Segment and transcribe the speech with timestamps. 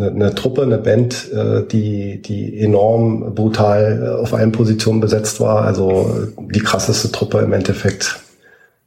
[0.00, 5.40] eine, eine Truppe, eine Band, äh, die, die enorm brutal äh, auf allen Positionen besetzt
[5.40, 5.62] war.
[5.62, 8.20] Also die krasseste Truppe im Endeffekt,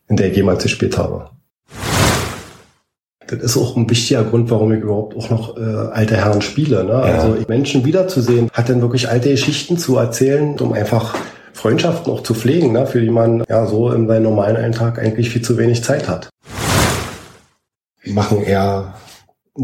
[0.08, 1.30] in der ich jemals gespielt habe.
[3.28, 6.84] Das ist auch ein wichtiger Grund, warum ich überhaupt auch noch äh, alte Herren spiele.
[6.84, 6.92] Ne?
[6.92, 7.02] Ja.
[7.02, 11.16] Also Menschen wiederzusehen, hat dann wirklich alte Geschichten zu erzählen, um einfach
[11.54, 12.86] Freundschaften auch zu pflegen, ne?
[12.86, 16.30] für die man ja so in seinem normalen Alltag eigentlich viel zu wenig Zeit hat.
[18.02, 18.96] Wir machen eher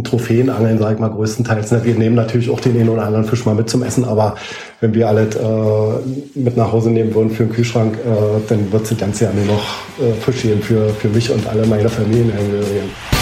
[0.03, 1.71] Trophäenangeln, sage ich mal, größtenteils.
[1.71, 1.83] Ne?
[1.83, 4.35] Wir nehmen natürlich auch den einen oder anderen Fisch mal mit zum Essen, aber
[4.81, 8.83] wenn wir alles äh, mit nach Hause nehmen würden für den Kühlschrank, äh, dann wird
[8.83, 9.63] es das ganze Jahr nur noch
[9.99, 13.18] äh, Fisch geben für, für mich und alle meine Familienangehörigen.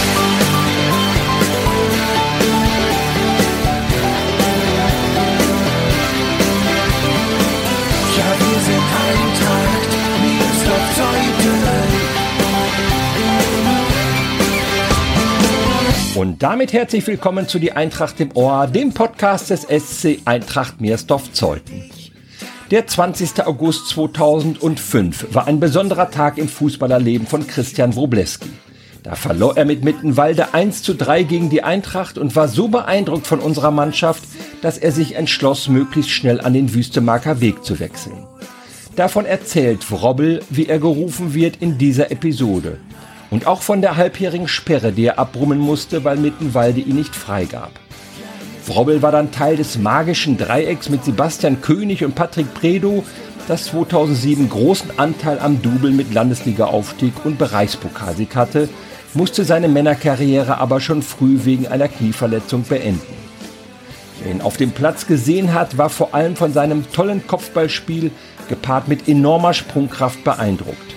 [16.17, 21.91] Und damit herzlich willkommen zu Die Eintracht im Ohr, dem Podcast des SC Eintracht Meersdorf-Zeuthen.
[22.71, 23.45] Der 20.
[23.45, 28.49] August 2005 war ein besonderer Tag im Fußballerleben von Christian Wrobleski.
[29.03, 33.27] Da verlor er mit Mittenwalde 1 zu 3 gegen die Eintracht und war so beeindruckt
[33.27, 34.23] von unserer Mannschaft,
[34.63, 38.25] dass er sich entschloss, möglichst schnell an den Wüstemarker Weg zu wechseln.
[38.95, 42.79] Davon erzählt Wrobbel, wie er gerufen wird, in dieser Episode
[43.29, 47.71] und auch von der halbjährigen Sperre, die er abbrummen musste, weil Mittenwalde ihn nicht freigab.
[48.65, 53.03] Wrobbel war dann Teil des magischen Dreiecks mit Sebastian König und Patrick Predo,
[53.47, 58.67] das 2007 großen Anteil am Double mit Landesliga-Aufstieg und Bereichspokalsieg hatte,
[59.13, 63.01] musste seine Männerkarriere aber schon früh wegen einer Knieverletzung beenden.
[64.21, 68.11] Wer ihn auf dem Platz gesehen hat, war vor allem von seinem tollen Kopfballspiel
[68.49, 70.96] gepaart mit enormer Sprungkraft beeindruckt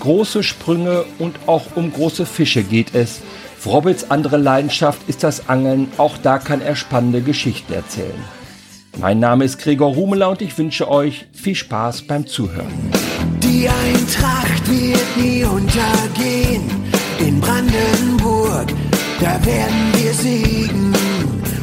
[0.00, 3.20] große Sprünge und auch um große Fische geht es.
[3.58, 8.24] Frobbels andere Leidenschaft ist das Angeln, auch da kann er spannende Geschichten erzählen.
[8.98, 12.90] Mein Name ist Gregor Rumeler und ich wünsche euch viel Spaß beim Zuhören.
[13.42, 16.70] Die Eintracht wird nie untergehen
[17.18, 18.66] in Brandenburg,
[19.20, 20.94] da werden wir siegen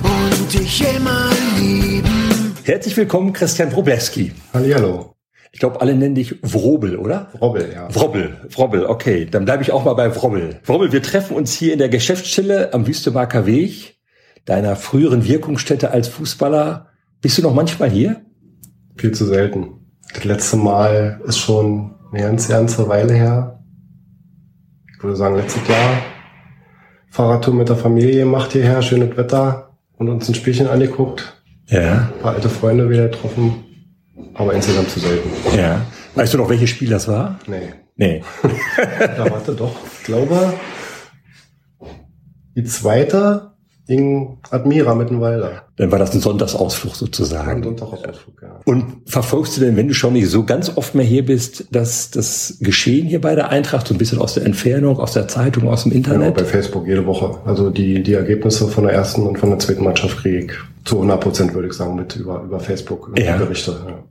[0.04, 2.56] und dich immer lieben.
[2.64, 4.32] Herzlich willkommen, Christian Wrobleski.
[4.54, 5.17] Hallihallo.
[5.52, 7.30] Ich glaube, alle nennen dich Wrobel, oder?
[7.34, 7.94] Wrobbel, ja.
[7.94, 9.26] Wrobbel, Wrobbel, okay.
[9.30, 10.60] Dann bleibe ich auch mal bei Wrobbel.
[10.66, 13.98] Wrobbel, wir treffen uns hier in der Geschäftsstelle am Wüstemarker Weg,
[14.46, 16.88] deiner früheren Wirkungsstätte als Fußballer.
[17.22, 18.22] Bist du noch manchmal hier?
[18.98, 19.86] Viel zu selten.
[20.14, 23.64] Das letzte Mal ist schon eine ganz, ganze Weile her.
[24.96, 26.02] Ich würde sagen, letztes Jahr.
[27.10, 31.42] Fahrradtour mit der Familie gemacht hierher, schönes Wetter und uns ein Spielchen angeguckt.
[31.68, 32.10] Ja.
[32.14, 33.67] Ein paar alte Freunde wieder getroffen
[34.34, 35.30] aber insgesamt zu selten.
[35.56, 35.82] Ja.
[36.16, 37.40] Weißt du noch, welches Spiel das war?
[37.48, 37.74] Nee.
[37.96, 38.24] Nee.
[39.00, 40.54] da warte doch, ich glaube,
[42.56, 43.57] die zweite
[43.88, 45.64] gegen Admira Mittenwalder.
[45.78, 47.50] Dann war das ein Sonntagsausflug sozusagen.
[47.50, 48.60] Ein Sonntagsausflug, ja.
[48.66, 52.12] Und verfolgst du denn, wenn du schon nicht so ganz oft mehr hier bist, dass
[52.12, 55.70] das Geschehen hier bei der Eintracht so ein bisschen aus der Entfernung, aus der Zeitung,
[55.70, 56.36] aus dem Internet?
[56.36, 57.40] Genau, bei Facebook jede Woche.
[57.46, 60.52] Also die, die Ergebnisse von der ersten und von der zweiten Mannschaft kriege ich
[60.84, 63.38] zu 100 Prozent, würde ich sagen, mit über, über Facebook, ja.
[63.38, 63.72] Berichte.
[63.88, 64.04] Ja.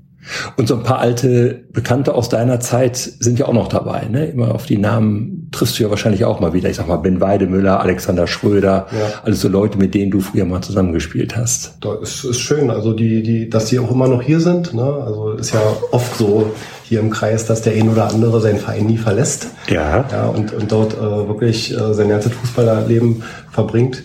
[0.57, 4.07] Und so ein paar alte Bekannte aus deiner Zeit sind ja auch noch dabei.
[4.11, 4.27] Ne?
[4.27, 6.69] Immer auf die Namen triffst du ja wahrscheinlich auch mal wieder.
[6.69, 9.23] Ich sag mal Ben Weidemüller, Alexander Schröder, ja.
[9.25, 11.79] alles so Leute, mit denen du früher mal zusammengespielt hast.
[11.81, 14.75] Das ist schön, also die, die, dass die auch immer noch hier sind.
[14.75, 14.83] Ne?
[14.83, 15.61] Also ist ja
[15.93, 16.51] oft so
[16.83, 19.49] hier im Kreis, dass der ein oder andere seinen Verein nie verlässt.
[19.69, 20.05] Ja.
[20.11, 24.05] ja und, und dort äh, wirklich äh, sein ganzes Fußballerleben verbringt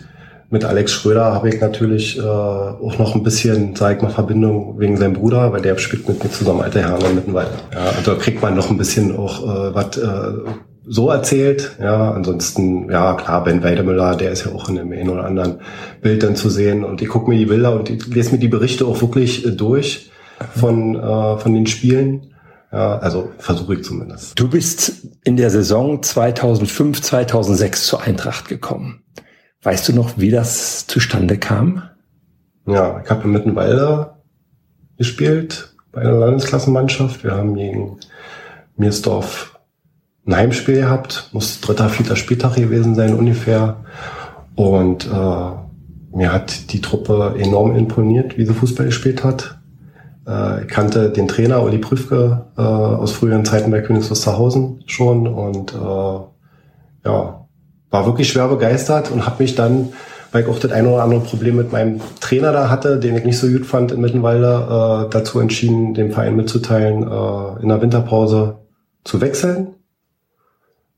[0.51, 4.77] mit Alex Schröder habe ich natürlich äh, auch noch ein bisschen, sag ich mal, Verbindung
[4.79, 7.49] wegen seinem Bruder, weil der spielt mit mir zusammen alte Herren in Mittenwald.
[7.73, 10.33] Ja, und da kriegt man noch ein bisschen auch äh, was äh,
[10.85, 11.77] so erzählt.
[11.79, 15.61] Ja, ansonsten, ja klar, Ben Weidemüller, der ist ja auch in dem einen oder anderen
[16.01, 16.83] Bild dann zu sehen.
[16.83, 19.51] Und ich gucke mir die Bilder und ich lese mir die Berichte auch wirklich äh,
[19.51, 20.11] durch
[20.59, 22.33] von, äh, von den Spielen.
[22.73, 24.39] Ja, also versuche ich zumindest.
[24.39, 29.03] Du bist in der Saison 2005, 2006 zur Eintracht gekommen.
[29.63, 31.83] Weißt du noch, wie das zustande kam?
[32.65, 34.13] Ja, ich habe in Mittenwalde
[34.97, 37.23] gespielt bei einer Landesklassenmannschaft.
[37.23, 37.97] Wir haben gegen
[38.75, 39.59] Miersdorf
[40.25, 43.77] ein Heimspiel gehabt, muss dritter, vierter Spieltag gewesen sein ungefähr.
[44.55, 49.59] Und äh, mir hat die Truppe enorm imponiert, wie sie Fußball gespielt hat.
[50.27, 55.27] Äh, ich kannte den Trainer Uli Prüfke äh, aus früheren Zeiten bei Königs Wusterhausen schon
[55.27, 57.40] und äh, ja,
[57.91, 59.93] war wirklich schwer begeistert und habe mich dann,
[60.31, 63.25] weil ich auch das eine oder andere Problem mit meinem Trainer da hatte, den ich
[63.25, 67.81] nicht so gut fand in Mittenwalde, äh, dazu entschieden, dem Verein mitzuteilen, äh, in der
[67.81, 68.59] Winterpause
[69.03, 69.75] zu wechseln.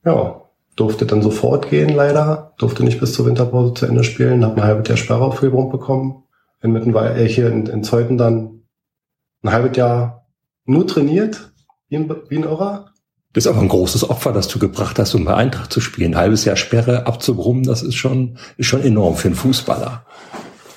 [0.05, 0.41] Ja,
[0.75, 2.53] durfte dann sofort gehen, leider.
[2.57, 4.45] Durfte nicht bis zur Winterpause zu Ende spielen.
[4.45, 6.23] Hab ein halbes Jahr Sperre auf Füllbrunn bekommen.
[6.61, 8.63] In Mittenwald, äh, hier in, in Zeuthen dann
[9.41, 10.27] ein halbes Jahr
[10.65, 11.51] nur trainiert,
[11.89, 12.92] wie ein, wie ein Irrer.
[13.33, 16.13] Das ist aber ein großes Opfer, das du gebracht hast, um bei Eintracht zu spielen.
[16.13, 20.05] Ein halbes Jahr Sperre abzubrummen, das ist schon, ist schon enorm für einen Fußballer.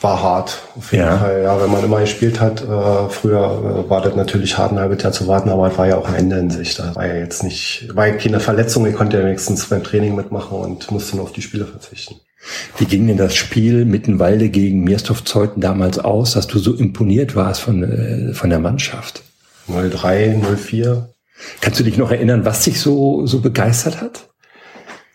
[0.00, 1.18] War hart, auf jeden Ja.
[1.18, 1.42] Fall.
[1.42, 5.02] Ja, wenn man immer gespielt hat, äh, früher äh, war das natürlich hart, ein halbes
[5.02, 6.74] Jahr zu warten, aber es war ja auch ein Ende in sich.
[6.74, 10.14] Da war ja jetzt nicht, war ja keine Verletzung, ich konnte ja wenigstens beim Training
[10.14, 12.16] mitmachen und musste nur auf die Spiele verzichten.
[12.76, 17.34] Wie ging denn das Spiel Mittenwalde gegen Miersdorf Zeuthen damals aus, dass du so imponiert
[17.34, 19.22] warst von, äh, von der Mannschaft?
[19.66, 21.08] 03, 04.
[21.60, 24.30] Kannst du dich noch erinnern, was dich so, so begeistert hat?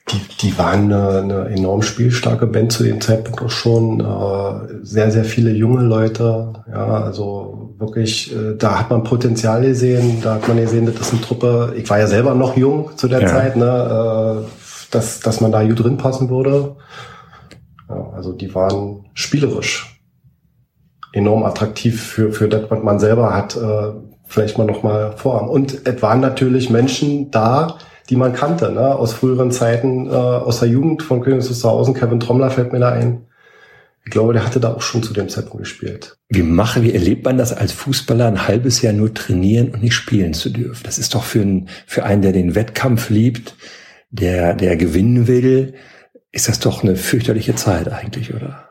[0.09, 3.99] Die, die waren eine, eine enorm spielstarke Band zu dem Zeitpunkt auch schon.
[3.99, 6.53] Äh, sehr, sehr viele junge Leute.
[6.69, 10.21] Ja, also wirklich, äh, da hat man Potenzial gesehen.
[10.21, 11.73] Da hat man gesehen, das ist eine Truppe.
[11.77, 13.27] Ich war ja selber noch jung zu der Ja.
[13.27, 14.49] Zeit, ne, äh,
[14.91, 16.75] dass, dass man da gut drin passen würde.
[17.87, 20.01] Ja, also die waren spielerisch
[21.13, 23.91] enorm attraktiv für, für das, was man selber hat, äh,
[24.31, 25.49] vielleicht mal noch mal vorhaben.
[25.49, 27.77] Und es waren natürlich Menschen da,
[28.09, 28.95] die man kannte, ne?
[28.95, 31.93] aus früheren Zeiten, äh, aus der Jugend von Königs Wusterhausen.
[31.93, 33.25] Kevin Trommler fällt mir da ein.
[34.03, 36.17] Ich glaube, der hatte da auch schon zu dem Zeitpunkt gespielt.
[36.29, 39.93] Wie mache, wie erlebt man das als Fußballer, ein halbes Jahr nur trainieren und nicht
[39.93, 40.83] spielen zu dürfen?
[40.83, 43.55] Das ist doch für, einen für einen, der den Wettkampf liebt,
[44.09, 45.73] der, der gewinnen will,
[46.31, 48.70] ist das doch eine fürchterliche Zeit eigentlich, oder?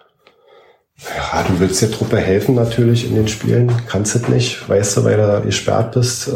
[1.08, 5.04] Ja, du willst der Truppe helfen natürlich in den Spielen, kannst es nicht, weißt du,
[5.04, 6.28] weil du gesperrt bist.
[6.28, 6.32] Äh,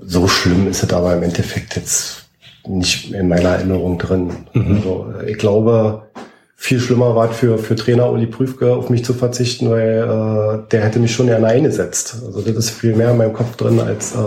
[0.00, 2.24] so schlimm ist es aber im Endeffekt jetzt
[2.66, 4.30] nicht in meiner Erinnerung drin.
[4.54, 6.08] Also, äh, ich glaube,
[6.56, 10.70] viel schlimmer war es für, für Trainer Uli Prüfke, auf mich zu verzichten, weil äh,
[10.70, 12.16] der hätte mich schon gerne eingesetzt.
[12.26, 14.18] Also das ist viel mehr in meinem Kopf drin als äh,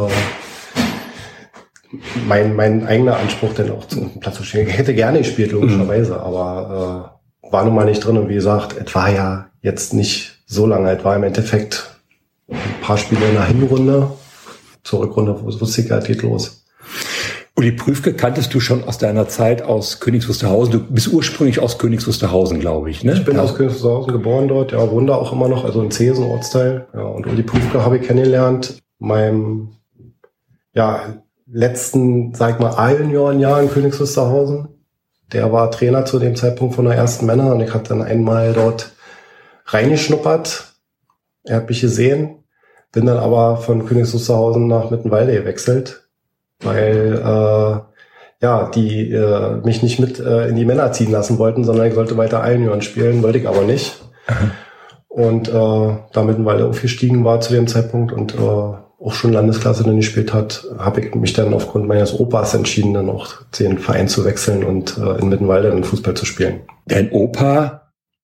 [2.28, 4.68] mein, mein eigener Anspruch, denn auch zum Platz zu stehen.
[4.68, 7.12] Ich hätte gerne gespielt, logischerweise, aber
[7.44, 8.18] äh, war nun mal nicht drin.
[8.18, 10.92] Und wie gesagt, es war ja jetzt nicht so lange.
[10.98, 11.96] Es war im Endeffekt
[12.50, 14.12] ein paar Spiele in der Hinrunde.
[14.84, 16.66] Zur Rückrunde wusste ich ja, geht los.
[17.56, 20.72] Uli Prüfke kanntest du schon aus deiner Zeit aus Königs Wusterhausen.
[20.72, 23.14] Du bist ursprünglich aus Königs Wusterhausen, glaube ich, ne?
[23.14, 23.44] Ich bin Ja.
[23.44, 26.88] aus Königshausen geboren dort, ja, wohne da auch immer noch, also in Zesen, Ortsteil.
[26.94, 29.74] Ja, und Uli Prüfke habe ich kennengelernt, meinem,
[30.74, 34.70] ja, letzten, sag ich mal, A-Juniorenjahr in Königs Wusterhausen.
[35.34, 38.54] Der war Trainer zu dem Zeitpunkt von der ersten Männer und ich hatte dann einmal
[38.54, 38.92] dort
[39.74, 40.74] reingeschnuppert.
[41.44, 42.44] Er hat mich gesehen,
[42.92, 46.08] bin dann aber von Königs Wusterhausen nach Mittenwalde gewechselt,
[46.62, 47.80] weil, äh,
[48.44, 51.94] ja, die äh, mich nicht mit äh, in die Männer ziehen lassen wollten, sondern ich
[51.94, 54.02] sollte weiter Junioren spielen, wollte ich aber nicht.
[55.08, 59.84] Und äh, damit ein Walde aufgestiegen war zu dem Zeitpunkt und äh, auch schon Landesklasse
[59.84, 64.08] dann gespielt hat, habe ich mich dann aufgrund meines Opas entschieden, dann auch den Verein
[64.08, 66.62] zu wechseln und äh, in Mittenwalde dann Fußball zu spielen.
[66.86, 67.81] Dein Opa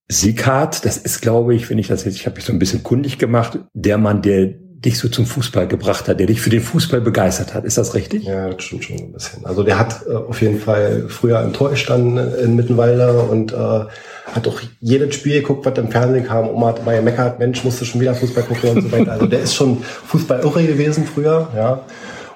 [0.09, 2.83] Sieghardt, das ist, glaube ich, wenn ich das jetzt, ich habe mich so ein bisschen
[2.83, 6.61] kundig gemacht, der Mann, der dich so zum Fußball gebracht hat, der dich für den
[6.61, 7.65] Fußball begeistert hat.
[7.65, 8.23] Ist das richtig?
[8.23, 9.45] Ja, das stimmt schon ein bisschen.
[9.45, 13.55] Also der hat äh, auf jeden Fall früher im Tor gestanden in Mittenwalde und äh,
[13.55, 16.47] hat auch jedes Spiel geguckt, was im Fernsehen kam.
[16.47, 19.13] Oma hat immer gemeckert, Mensch, musste schon wieder Fußball gucken und so weiter.
[19.13, 21.81] Also der ist schon Fußball-irre gewesen früher, ja.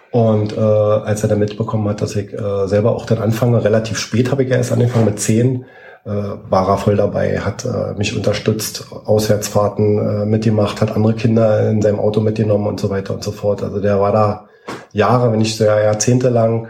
[0.09, 3.97] Und äh, als er dann mitbekommen hat, dass ich äh, selber auch dann anfange, relativ
[3.97, 5.65] spät habe ich erst angefangen mit zehn,
[6.06, 11.70] äh, war er voll dabei, hat äh, mich unterstützt, Auswärtsfahrten äh, mitgemacht, hat andere Kinder
[11.70, 13.63] in seinem Auto mitgenommen und so weiter und so fort.
[13.63, 14.48] Also der war da
[14.93, 16.70] Jahre, wenn nicht so Jahrzehnte lang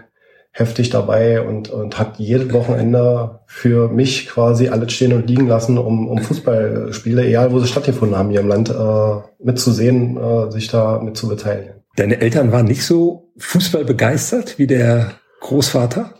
[0.52, 5.78] heftig dabei und, und hat jedes Wochenende für mich quasi alles stehen und liegen lassen,
[5.78, 10.68] um, um Fußballspiele, egal wo sie stattgefunden haben hier im Land, äh, mitzusehen, äh, sich
[10.68, 11.76] da mit zu beteiligen.
[11.96, 16.14] Deine Eltern waren nicht so Fußball begeistert wie der Großvater?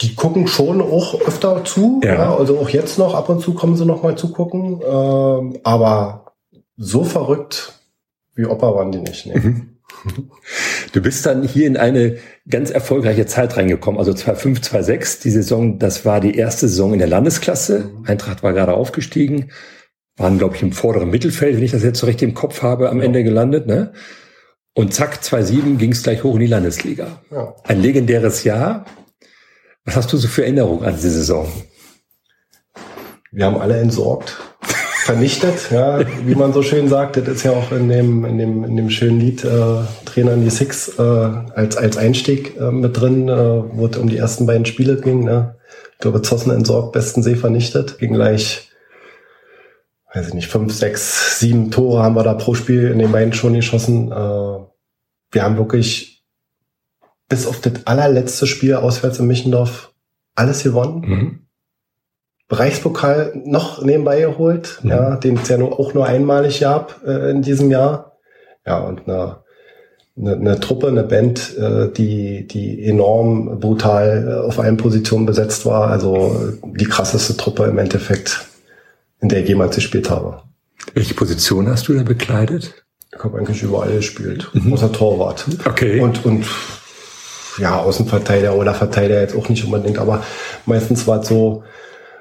[0.00, 2.14] Die gucken schon auch öfter zu, Ja.
[2.14, 2.36] ja.
[2.36, 6.34] also auch jetzt noch, ab und zu kommen sie noch mal zugucken, ähm, aber
[6.76, 7.72] so verrückt
[8.34, 9.26] wie Opa waren die nicht.
[9.26, 9.38] Nee.
[9.38, 9.70] Mhm.
[10.92, 15.78] Du bist dann hier in eine ganz erfolgreiche Zeit reingekommen, also 2005, 2006, die Saison,
[15.78, 17.90] das war die erste Saison in der Landesklasse.
[18.04, 19.50] Eintracht war gerade aufgestiegen,
[20.16, 22.90] waren, glaube ich, im vorderen Mittelfeld, wenn ich das jetzt so richtig im Kopf habe,
[22.90, 23.04] am Ja.
[23.04, 23.66] Ende gelandet.
[23.66, 23.92] Ne?
[24.74, 27.22] Und zack, 2007 ging es gleich hoch in die Landesliga.
[27.30, 27.54] Ja.
[27.64, 28.84] Ein legendäres Jahr.
[29.86, 31.46] Was hast du so für Erinnerungen an diese Saison?
[33.30, 34.36] Wir haben alle entsorgt,
[35.04, 37.16] vernichtet, ja, wie man so schön sagt.
[37.16, 40.42] Das ist ja auch in dem, in dem, in dem schönen Lied äh, Trainer in
[40.42, 44.46] die Six äh, als, als Einstieg äh, mit drin, äh, wo es um die ersten
[44.46, 45.24] beiden Spiele ging.
[45.24, 45.56] Ne?
[45.92, 47.98] Ich glaube, Zossen entsorgt, Besten See vernichtet.
[47.98, 48.70] Ging gleich,
[50.12, 53.32] weiß ich nicht, fünf, sechs, sieben Tore haben wir da pro Spiel in den beiden
[53.32, 54.10] schon geschossen.
[54.10, 56.15] Äh, wir haben wirklich
[57.28, 59.92] bis auf das allerletzte Spiel auswärts in Michendorf
[60.34, 61.00] alles gewonnen.
[61.00, 61.38] Mhm.
[62.48, 64.90] Bereichspokal noch nebenbei geholt, Mhm.
[64.90, 68.12] ja, den es ja nur, auch nur einmalig gab äh, in diesem Jahr.
[68.64, 69.38] Ja, und eine,
[70.16, 75.66] eine, eine Truppe, eine Band, äh, die, die enorm brutal äh, auf allen Positionen besetzt
[75.66, 75.88] war.
[75.90, 78.46] Also äh, die krasseste Truppe im Endeffekt,
[79.20, 80.42] in der ich jemals gespielt habe.
[80.94, 82.84] Welche Position hast du da bekleidet?
[83.12, 84.72] Ich habe eigentlich überall gespielt, Mhm.
[84.72, 85.46] außer Torwart.
[85.64, 86.00] Okay.
[86.00, 86.44] Und, und
[87.58, 90.22] ja, Außenverteidiger oder Verteidiger jetzt auch nicht unbedingt, aber
[90.66, 91.62] meistens war es so,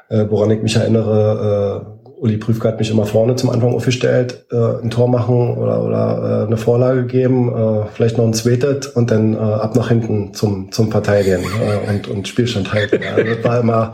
[0.09, 4.45] äh, woran ich mich erinnere, äh, Uli Prüfke hat mich immer vorne zum Anfang aufgestellt,
[4.51, 8.87] äh, ein Tor machen oder, oder äh, eine Vorlage geben, äh, vielleicht noch ein zweites
[8.87, 12.99] und dann äh, ab nach hinten zum, zum Verteidigen äh, und, und Spielstand halten.
[13.03, 13.93] Ja, das war immer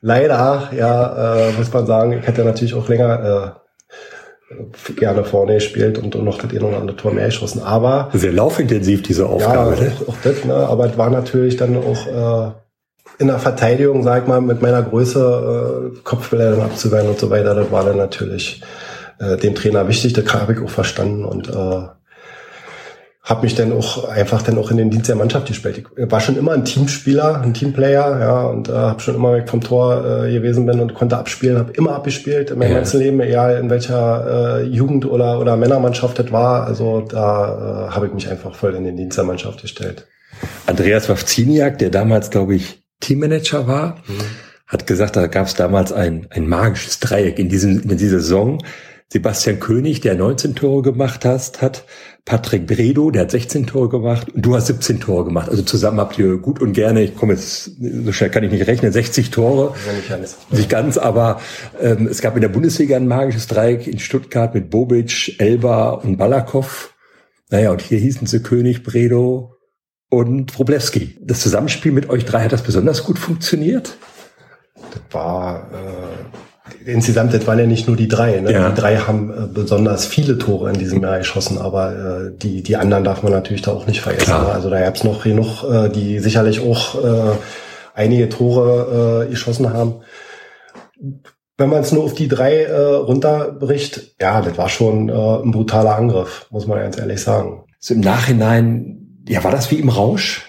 [0.00, 3.61] leider, ja, äh, muss man sagen, ich hätte natürlich auch länger äh,
[4.96, 7.62] gerne vorne gespielt und, noch das eine oder andere Tor mehr geschossen.
[7.62, 9.76] Aber Sehr laufintensiv, diese Aufgabe.
[9.76, 9.92] ja, ne?
[10.00, 10.54] auch, auch das, ne?
[10.54, 12.52] aber es war natürlich dann auch äh,
[13.18, 17.30] in der Verteidigung, sag ich mal, mit meiner Größe äh, Kopfbälle dann abzuwehren und so
[17.30, 18.62] weiter, das war dann natürlich
[19.18, 21.86] äh, dem Trainer wichtig, das habe ich auch verstanden und äh,
[23.24, 25.84] habe mich dann auch einfach dann auch in den Dienst der Mannschaft gespielt.
[25.96, 29.48] Ich war schon immer ein Teamspieler, ein Teamplayer, ja, und äh, habe schon immer weg
[29.48, 32.76] vom Tor äh, gewesen bin und konnte abspielen, habe immer abgespielt in meinem Ja.
[32.78, 36.66] ganzen Leben, egal in welcher äh, Jugend- oder oder Männermannschaft das war.
[36.66, 40.08] Also da äh, habe ich mich einfach voll in den Dienst der Mannschaft gestellt.
[40.66, 43.98] Andreas Wawziniak, der damals, glaube ich, Teammanager war,
[44.66, 48.58] hat gesagt, da gab es damals ein, ein magisches Dreieck in, diesem, in dieser Saison.
[49.12, 51.84] Sebastian König, der 19 Tore gemacht hast, hat
[52.24, 55.48] Patrick Bredo, der hat 16 Tore gemacht und du hast 17 Tore gemacht.
[55.48, 58.66] Also zusammen habt ihr gut und gerne, ich komme jetzt, so schnell kann ich nicht
[58.68, 59.74] rechnen, 60 Tore.
[60.08, 60.18] Ja,
[60.50, 61.40] nicht ganz, aber
[61.80, 66.16] ähm, es gab in der Bundesliga ein magisches Dreieck in Stuttgart mit Bobic, Elba und
[66.16, 66.94] Balakow.
[67.50, 69.56] Naja, und hier hießen sie König, Bredo
[70.08, 71.18] und Wroblewski.
[71.22, 73.96] Das Zusammenspiel mit euch drei, hat das besonders gut funktioniert?
[74.76, 76.36] Das war äh,
[76.84, 78.40] insgesamt, das waren ja nicht nur die drei.
[78.40, 78.52] Ne?
[78.52, 78.70] Ja.
[78.70, 82.76] Die drei haben äh, besonders viele Tore in diesem Jahr geschossen, aber äh, die, die
[82.76, 84.32] anderen darf man natürlich da auch nicht vergessen.
[84.32, 84.52] Ne?
[84.52, 87.36] Also da gab's noch genug, äh, die sicherlich auch äh,
[87.94, 90.02] einige Tore äh, geschossen haben.
[91.58, 95.50] Wenn man es nur auf die drei äh, runterbricht, ja, das war schon äh, ein
[95.50, 97.64] brutaler Angriff, muss man ganz ehrlich sagen.
[97.78, 100.46] So im Nachhinein, ja, war das wie im Rausch?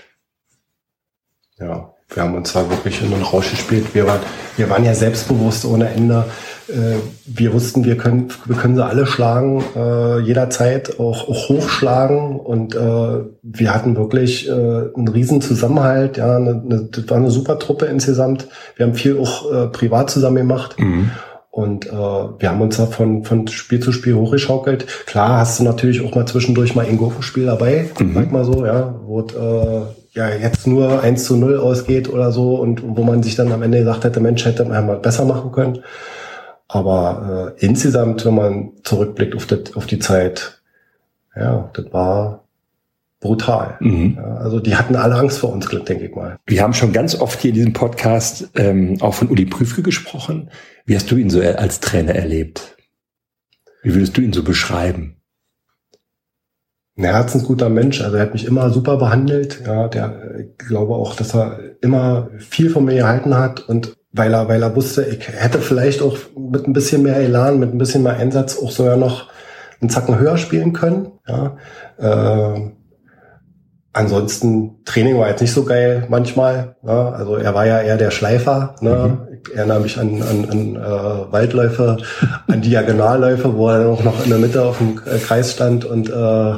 [1.59, 3.93] Ja, wir haben uns da wirklich in den Rausch gespielt.
[3.93, 4.19] Wir waren,
[4.57, 6.25] wir waren ja selbstbewusst ohne Ende.
[6.67, 12.39] Äh, Wir wussten, wir können, wir können sie alle schlagen, äh, jederzeit auch, auch hochschlagen.
[12.39, 12.79] Und äh,
[13.41, 16.17] wir hatten wirklich einen riesen Zusammenhalt.
[16.17, 18.47] Ja, eine, das war eine super Truppe insgesamt.
[18.75, 20.75] Wir haben viel auch privat zusammen gemacht.
[21.51, 24.87] Und äh, wir haben uns da von, von Spiel zu Spiel hochgeschaukelt.
[25.05, 28.13] Klar hast du natürlich auch mal zwischendurch mal ein Gurkenspiel dabei, Mhm.
[28.15, 29.81] sag mal so, ja, wo äh,
[30.13, 33.63] ja jetzt nur 1 zu 0 ausgeht oder so und wo man sich dann am
[33.63, 35.83] Ende gesagt hätte, Mensch, hätte man mal besser machen können.
[36.67, 40.61] Aber äh, insgesamt, wenn man zurückblickt auf, das, auf die Zeit,
[41.35, 42.43] ja, das war
[43.19, 43.77] brutal.
[43.79, 44.15] Mhm.
[44.17, 46.37] Ja, also die hatten alle Angst vor uns, denke ich mal.
[46.45, 50.49] Wir haben schon ganz oft hier in diesem Podcast ähm, auch von Uli Prüfke gesprochen.
[50.85, 52.77] Wie hast du ihn so als Trainer erlebt?
[53.81, 55.17] Wie würdest du ihn so beschreiben?
[56.95, 59.61] Ein herzensguter Mensch, also er hat mich immer super behandelt.
[59.65, 64.33] Ja, der ich glaube auch, dass er immer viel von mir gehalten hat und weil
[64.33, 67.79] er, weil er wusste, ich hätte vielleicht auch mit ein bisschen mehr Elan, mit ein
[67.79, 69.27] bisschen mehr Einsatz auch sogar noch
[69.81, 71.13] einen Zacken höher spielen können.
[71.27, 71.57] Ja,
[71.97, 72.71] äh,
[73.91, 76.75] ansonsten Training war jetzt nicht so geil manchmal.
[76.83, 76.91] Ne?
[76.91, 78.75] Also er war ja eher der Schleifer.
[78.81, 79.27] Ne?
[79.43, 81.97] Ich erinnere mich an, an, an äh, Waldläufe,
[82.47, 86.09] an Diagonalläufe, wo er dann auch noch in der Mitte auf dem Kreis stand und
[86.09, 86.53] äh,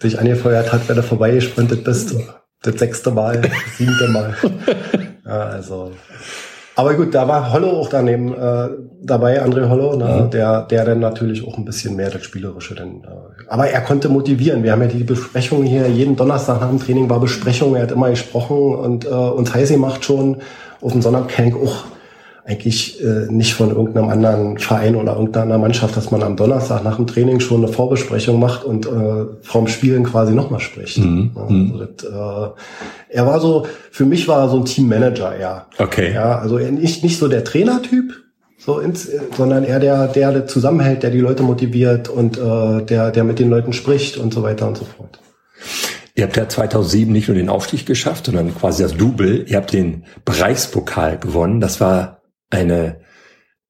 [0.00, 2.14] sich angefeuert hat, wenn du vorbeigesprintet bist.
[2.62, 4.34] Das sechste Mal, das siebte Mal.
[5.26, 5.90] Ja, also.
[6.74, 8.68] Aber gut, da war Hollow auch daneben äh,
[9.02, 10.30] dabei, André Hollow, ne, Mhm.
[10.30, 13.02] der, der dann natürlich auch ein bisschen mehr das Spielerische dann.
[13.04, 14.62] Äh, aber er konnte motivieren.
[14.62, 17.90] Wir haben ja die Besprechungen hier, jeden Donnerstag nach dem Training war Besprechung, er hat
[17.90, 20.38] immer gesprochen und äh, uns heiß gemacht schon.
[20.80, 21.84] Auf dem Sonnabend kenn ich auch
[22.48, 26.96] eigentlich äh, nicht von irgendeinem anderen Verein oder irgendeiner Mannschaft, dass man am Donnerstag nach
[26.96, 30.96] dem Training schon eine Vorbesprechung macht und äh, vorm Spielen quasi nochmal spricht.
[30.96, 31.32] Mhm.
[31.36, 31.72] Ja, Mhm.
[31.72, 35.66] also das, äh, er war so, für mich war er so ein Teammanager eher.
[35.78, 36.14] Okay.
[36.14, 38.14] Ja, also er nicht, nicht so der Trainertyp,
[38.56, 42.82] so ins, äh, sondern eher der, der, der zusammenhält, der die Leute motiviert und äh,
[42.82, 45.20] der, der mit den Leuten spricht und so weiter und so fort.
[46.14, 49.44] Ihr habt ja 2007 nicht nur den Aufstieg geschafft, sondern quasi das Double.
[49.46, 51.60] Ihr habt den Bereichspokal gewonnen.
[51.60, 52.17] Das war
[52.50, 53.00] eine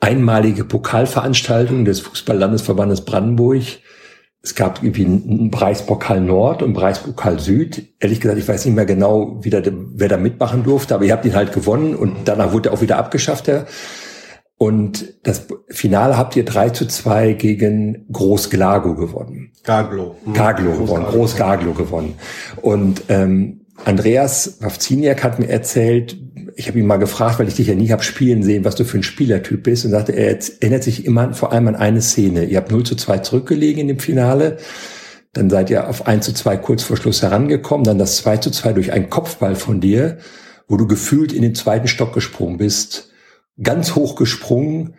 [0.01, 3.63] einmalige Pokalveranstaltung des Fußballlandesverbandes Brandenburg.
[4.43, 7.95] es gab irgendwie einen Preispokal Nord und Preispokal Süd.
[7.99, 11.13] Ehrlich gesagt, ich weiß nicht mehr genau, wie der, wer da mitmachen durfte, aber ihr
[11.13, 13.49] habt ihn halt gewonnen und danach wurde er auch wieder abgeschafft.
[13.49, 13.67] Der.
[14.57, 19.53] Und das Finale habt ihr 3 zu 2 gegen Groß Glago gewonnen.
[19.65, 20.17] Gaglo.
[20.25, 20.35] Mhm.
[20.35, 22.15] Gaglo Groß gewonnen, Groß Gaglo gewonnen.
[22.63, 26.17] Und ähm, Andreas Wawziniak hat mir erzählt,
[26.59, 28.85] ich habe ihn mal gefragt, weil ich dich ja nie habe spielen sehen, was du
[28.85, 29.85] für ein Spielertyp bist.
[29.85, 32.47] Und sagte, er erinnert sich immer vor allem an eine Szene.
[32.47, 34.57] Ihr habt 0 zu 2 zurückgelegen in dem Finale,
[35.33, 38.51] dann seid ihr auf 1 zu 2 kurz vor Schluss herangekommen, dann das 2 zu
[38.51, 40.19] 2 durch einen Kopfball von dir,
[40.67, 43.13] wo du gefühlt in den zweiten Stock gesprungen bist,
[43.63, 44.95] ganz hoch gesprungen,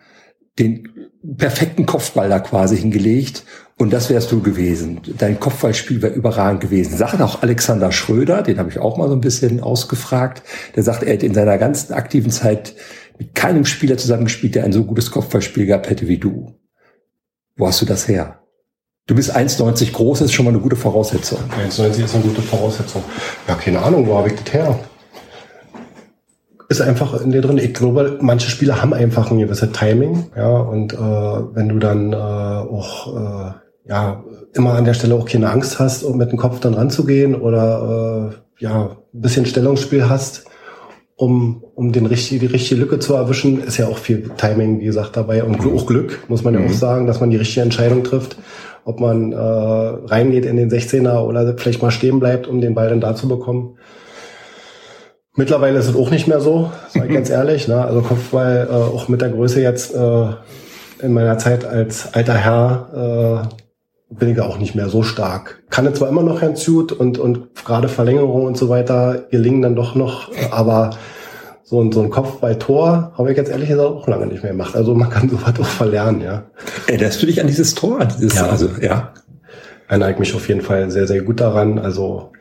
[0.58, 0.88] den
[1.36, 3.44] perfekten Kopfball da quasi hingelegt
[3.80, 5.00] und das wärst du gewesen.
[5.16, 6.98] Dein Kopfballspiel wäre überragend gewesen.
[6.98, 10.42] Sagt auch Alexander Schröder, den habe ich auch mal so ein bisschen ausgefragt.
[10.76, 12.74] Der sagt, er hätte in seiner ganzen aktiven Zeit
[13.18, 16.58] mit keinem Spieler zusammengespielt, der ein so gutes Kopfballspiel gehabt hätte wie du.
[17.56, 18.40] Wo hast du das her?
[19.06, 21.38] Du bist 1,90 groß, das ist schon mal eine gute Voraussetzung.
[21.66, 23.02] 1,90 ist eine gute Voraussetzung.
[23.48, 24.78] Ja, keine Ahnung, wo habe ich das her?
[26.68, 27.56] Ist einfach in dir drin.
[27.56, 32.12] Ich glaube, manche Spieler haben einfach ein gewisses Timing, ja, und äh, wenn du dann
[32.12, 34.22] äh, auch äh, ja,
[34.52, 38.32] immer an der Stelle auch keine Angst hast, um mit dem Kopf dann ranzugehen oder
[38.32, 40.44] äh, ja, ein bisschen Stellungsspiel hast,
[41.16, 44.86] um, um den richtig, die richtige Lücke zu erwischen, ist ja auch viel Timing, wie
[44.86, 46.66] gesagt, dabei und auch Glück, muss man ja mhm.
[46.66, 48.36] auch sagen, dass man die richtige Entscheidung trifft,
[48.84, 52.88] ob man äh, reingeht in den 16er oder vielleicht mal stehen bleibt, um den Ball
[52.88, 53.76] dann da zu bekommen.
[55.36, 57.68] Mittlerweile ist es auch nicht mehr so, sag ich ganz ehrlich.
[57.68, 57.84] Ne?
[57.84, 60.26] Also Kopfball äh, auch mit der Größe jetzt äh,
[61.02, 63.69] in meiner Zeit als alter Herr äh,
[64.10, 65.62] bin ich auch nicht mehr so stark.
[65.70, 69.62] Kann jetzt zwar immer noch Herrn Suit und, und gerade Verlängerung und so weiter gelingen
[69.62, 70.90] dann doch noch, aber
[71.62, 74.42] so ein, so ein Kopf bei Tor habe ich jetzt ehrlich gesagt auch lange nicht
[74.42, 74.74] mehr gemacht.
[74.74, 76.42] Also man kann sowas auch verlernen, ja.
[76.88, 78.04] Erinnerst du dich an dieses Tor?
[78.04, 78.46] Dieses, ja.
[78.48, 79.14] Also, ja.
[79.86, 81.78] Erinnere ich mich auf jeden Fall sehr, sehr gut daran.
[81.78, 82.32] Also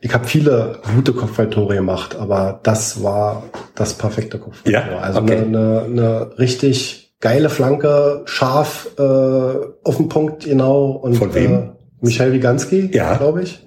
[0.00, 3.42] ich habe viele gute Kopfballtore gemacht, aber das war
[3.74, 4.92] das perfekte Kopfballtor.
[4.92, 5.36] Ja, also okay.
[5.36, 10.90] eine, eine, eine richtig geile Flanke, scharf äh, auf den Punkt genau.
[10.92, 11.54] Und, Von wem?
[11.54, 13.16] Äh, Michael Wiganski, ja.
[13.16, 13.66] glaube ich.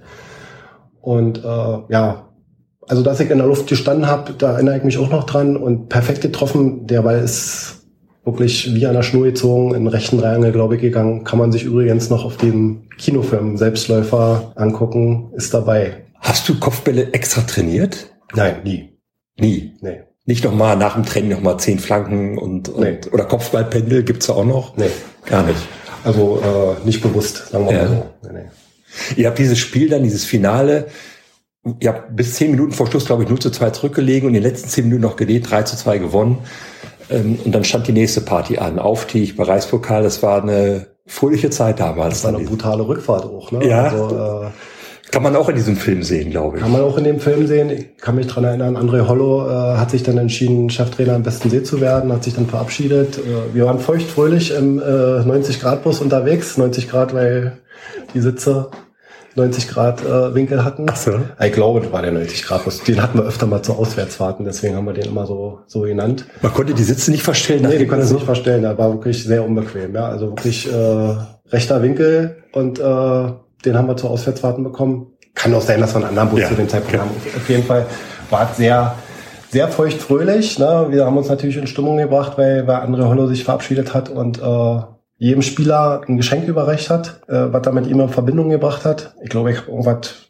[1.02, 2.30] Und äh, ja,
[2.88, 5.56] also dass ich in der Luft gestanden habe, da erinnere ich mich auch noch dran
[5.56, 6.88] und perfekt getroffen.
[6.88, 7.84] Der Ball ist
[8.26, 11.24] wirklich wie an der Schnur gezogen, in rechten Triangel, glaube ich, gegangen.
[11.24, 16.06] Kann man sich übrigens noch auf dem Kinofilm Selbstläufer angucken, ist dabei.
[16.20, 18.10] Hast du Kopfbälle extra trainiert?
[18.34, 18.98] Nein, nie.
[19.38, 19.74] Nie?
[19.82, 20.04] Nee.
[20.26, 23.00] Nicht noch mal nach dem Training noch mal zehn Flanken und, und nee.
[23.12, 24.78] oder Kopfballpendel gibt's ja auch noch?
[24.78, 24.90] Nee.
[25.26, 25.60] Gar nicht.
[26.04, 27.84] Also äh, nicht bewusst, sagen wir ja.
[27.84, 28.30] mal so.
[28.30, 29.22] Nee, nee.
[29.22, 30.88] Ihr habt dieses Spiel dann, dieses Finale,
[31.80, 34.42] ihr habt bis zehn Minuten vor Schluss, glaube ich, 0 zu 2 zurückgelegen und in
[34.42, 36.40] den letzten zehn Minuten noch gedreht, 3 zu 2 gewonnen.
[37.10, 38.80] Ähm, und dann stand die nächste Party an.
[38.80, 42.22] Aufstieg, Bereichspokal, das war eine fröhliche Zeit damals.
[42.22, 43.68] Das war eine brutale Rückfahrt auch, ne?
[43.68, 43.84] Ja.
[43.84, 44.50] Also, äh,
[45.14, 46.64] kann man auch in diesem Film sehen, glaube ich.
[46.64, 47.70] Kann man auch in dem Film sehen.
[47.70, 51.52] Ich kann mich dran erinnern, André Hollo äh, hat sich dann entschieden, Cheftrainer im besten
[51.52, 53.20] See zu werden, hat sich dann verabschiedet.
[53.20, 56.58] Äh, wir waren feuchtfröhlich im äh, 90-Grad-Bus unterwegs.
[56.58, 57.60] 90 Grad, weil
[58.16, 58.72] die Sitze
[59.36, 60.88] 90 Grad äh, Winkel hatten.
[60.90, 61.20] Ach so.
[61.40, 62.82] Ich glaube, das war der 90 Grad Bus.
[62.82, 66.26] Den hatten wir öfter mal zu Auswärtsfahrten, deswegen haben wir den immer so so genannt.
[66.42, 67.68] Man konnte die Sitze nicht verstellen.
[67.70, 68.64] Nee, die konnte es nicht verstellen.
[68.64, 69.94] Da war wirklich sehr unbequem.
[69.94, 71.16] Ja, also wirklich äh,
[71.52, 75.08] rechter Winkel und äh, den haben wir zu Auswärtsfahrten bekommen.
[75.36, 77.12] Kann auch sein, dass wir einen anderen Bus ja, zu dem Zeitpunkt haben.
[77.36, 77.86] Auf jeden Fall
[78.30, 78.96] war es sehr,
[79.50, 80.60] sehr feuchtfröhlich.
[80.60, 80.88] Ne?
[80.90, 84.42] Wir haben uns natürlich in Stimmung gebracht, weil, weil André Hollo sich verabschiedet hat und
[84.42, 84.80] äh,
[85.18, 89.16] jedem Spieler ein Geschenk überreicht hat, äh, was er mit ihm in Verbindung gebracht hat.
[89.24, 90.24] Ich glaube, ich habe irgendwas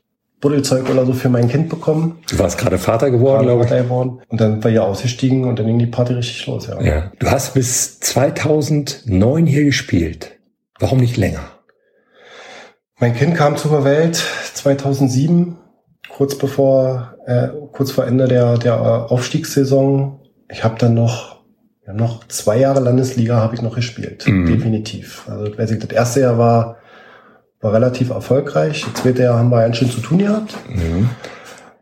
[0.43, 2.19] Buddelzeug oder so für mein Kind bekommen.
[2.30, 3.69] Du warst gerade Vater geworden, glaube ich.
[3.69, 4.19] Vater geworden.
[4.28, 6.82] Und dann war hier ausgestiegen und dann ging die Party richtig los, ja.
[6.82, 7.12] ja.
[7.17, 10.32] Du hast bis 2009 hier gespielt.
[10.80, 11.39] Warum nicht länger?
[13.03, 14.15] Mein Kind kam zur Welt
[14.53, 15.57] 2007,
[16.07, 20.21] kurz bevor, äh, kurz vor Ende der, der Aufstiegssaison.
[20.49, 21.43] Ich habe dann noch,
[21.85, 24.45] ja, noch zwei Jahre Landesliga habe ich noch gespielt, mhm.
[24.45, 25.27] definitiv.
[25.27, 26.77] Also weiß ich, das erste Jahr war,
[27.59, 28.85] war relativ erfolgreich.
[28.93, 30.55] Das zweite Jahr haben wir ganz schön zu tun gehabt.
[30.69, 31.09] Mhm.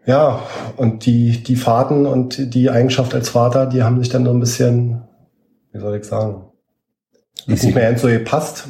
[0.07, 0.41] Ja,
[0.75, 4.39] und die, die Fahrten und die Eigenschaft als Vater, die haben sich dann so ein
[4.39, 5.03] bisschen,
[5.71, 6.45] wie soll ich sagen,
[7.45, 8.67] nicht mehr ganz so gepasst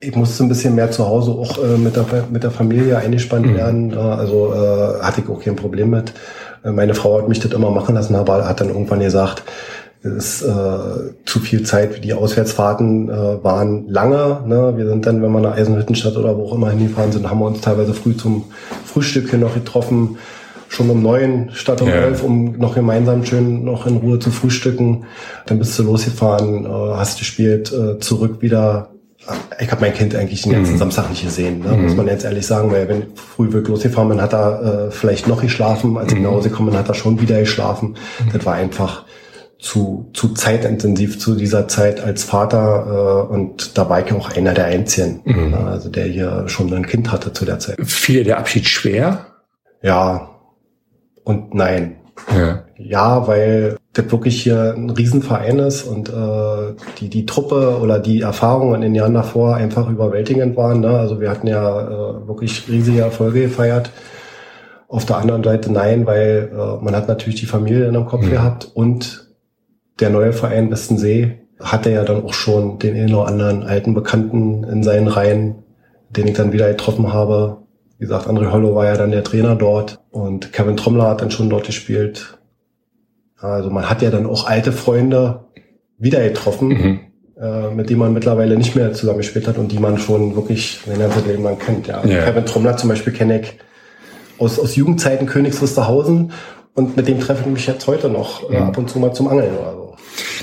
[0.00, 3.46] ich musste ein bisschen mehr zu Hause auch äh, mit, der, mit der Familie eingespannt
[3.46, 3.56] mhm.
[3.56, 3.92] werden.
[3.92, 6.12] Äh, also äh, hatte ich auch kein Problem mit.
[6.64, 9.42] Äh, meine Frau hat mich das immer machen lassen, aber hat dann irgendwann gesagt,
[10.02, 12.04] es ist äh, zu viel Zeit.
[12.04, 14.42] Die Auswärtsfahrten äh, waren lange.
[14.46, 14.74] Ne?
[14.76, 17.46] Wir sind dann, wenn wir nach Eisenhüttenstadt oder wo auch immer hingefahren sind, haben wir
[17.46, 18.44] uns teilweise früh zum
[18.84, 20.18] Frühstück hier noch getroffen.
[20.68, 21.94] Schon um neun statt um ja.
[21.94, 25.04] elf, um noch gemeinsam schön noch in Ruhe zu frühstücken.
[25.46, 28.93] Dann bist du losgefahren, äh, hast gespielt, äh, zurück wieder
[29.60, 30.78] ich habe mein Kind eigentlich den ganzen Mhm.
[30.78, 31.68] Samstag nicht gesehen, ne?
[31.76, 31.84] Mhm.
[31.84, 35.26] muss man jetzt ehrlich sagen, weil wenn früh wirklich losgefahren bin, hat er äh, vielleicht
[35.28, 36.24] noch geschlafen, als ich Mhm.
[36.24, 37.96] nach Hause gekommen bin, hat er schon wieder geschlafen.
[38.32, 39.04] Das war einfach
[39.58, 44.52] zu, zu zeitintensiv zu dieser Zeit als Vater äh, und da war ich auch einer
[44.52, 45.50] der Einzigen, Mhm.
[45.50, 45.58] ne?
[45.58, 47.78] also der hier schon ein Kind hatte zu der Zeit.
[47.82, 49.26] Fiel dir der Abschied schwer?
[49.82, 50.28] Ja
[51.24, 51.96] und nein.
[52.36, 52.64] Ja.
[52.76, 58.20] Ja, weil das wirklich hier ein Riesenverein ist und äh, die, die Truppe oder die
[58.20, 60.80] Erfahrungen in den Jahren davor einfach überwältigend waren.
[60.80, 60.90] Ne?
[60.90, 63.90] Also wir hatten ja äh, wirklich riesige Erfolge gefeiert.
[64.88, 68.24] Auf der anderen Seite nein, weil äh, man hat natürlich die Familie in dem Kopf
[68.26, 68.30] Mhm.
[68.30, 69.28] gehabt und
[70.00, 74.64] der neue Verein Westensee hatte ja dann auch schon den einen oder anderen alten Bekannten
[74.64, 75.62] in seinen Reihen,
[76.10, 77.58] den ich dann wieder getroffen habe.
[77.98, 81.30] Wie gesagt, André Hollow war ja dann der Trainer dort und Kevin Trommler hat dann
[81.30, 82.38] schon dort gespielt.
[83.44, 85.44] Also man hat ja dann auch alte Freunde
[85.98, 87.00] wieder getroffen, Mhm.
[87.40, 90.98] äh, mit denen man mittlerweile nicht mehr zusammengespielt hat und die man schon wirklich sein
[90.98, 91.86] ganzes Leben lang kennt.
[91.86, 92.04] Ja.
[92.04, 92.24] Ja.
[92.24, 93.58] Kevin Trommler zum Beispiel kenne ich
[94.38, 96.32] aus, aus Jugendzeiten Königs Wusterhausen
[96.74, 98.66] und mit dem treffe ich mich jetzt heute noch äh, Mhm.
[98.66, 99.94] ab und zu mal zum Angeln oder so.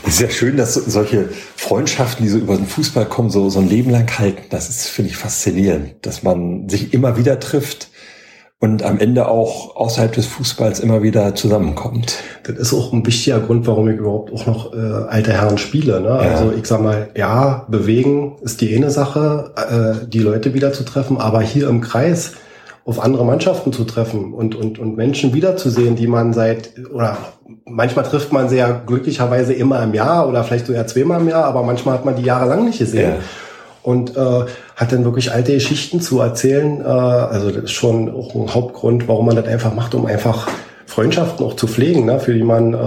[0.04, 3.50] Das ist ja schön, dass so- solche Freundschaften, die so über den Fußball kommen, so,
[3.50, 4.44] so ein Leben lang halten.
[4.50, 7.90] Das ist, finde ich, faszinierend, dass man sich immer wieder trifft
[8.62, 12.18] und am Ende auch außerhalb des Fußballs immer wieder zusammenkommt.
[12.44, 16.00] Das ist auch ein wichtiger Grund, warum ich überhaupt auch noch äh, alte Herren spiele.
[16.00, 16.12] Ne?
[16.12, 20.86] Also ich sag mal, ja, bewegen ist die eine Sache, äh, die Leute wieder zu
[20.86, 22.34] treffen, aber hier im Kreis
[22.86, 27.18] auf andere Mannschaften zu treffen und, und, und Menschen wiederzusehen, die man seit, oder
[27.66, 31.46] manchmal trifft man sie ja glücklicherweise immer im Jahr oder vielleicht sogar zweimal im Jahr,
[31.46, 33.14] aber manchmal hat man die jahrelang nicht gesehen.
[33.14, 33.20] Ja.
[33.84, 36.82] Und äh, hat dann wirklich alte Geschichten zu erzählen.
[36.82, 40.48] Äh, also das ist schon auch ein Hauptgrund, warum man das einfach macht, um einfach
[40.86, 42.78] Freundschaften auch zu pflegen, ne, für die man äh,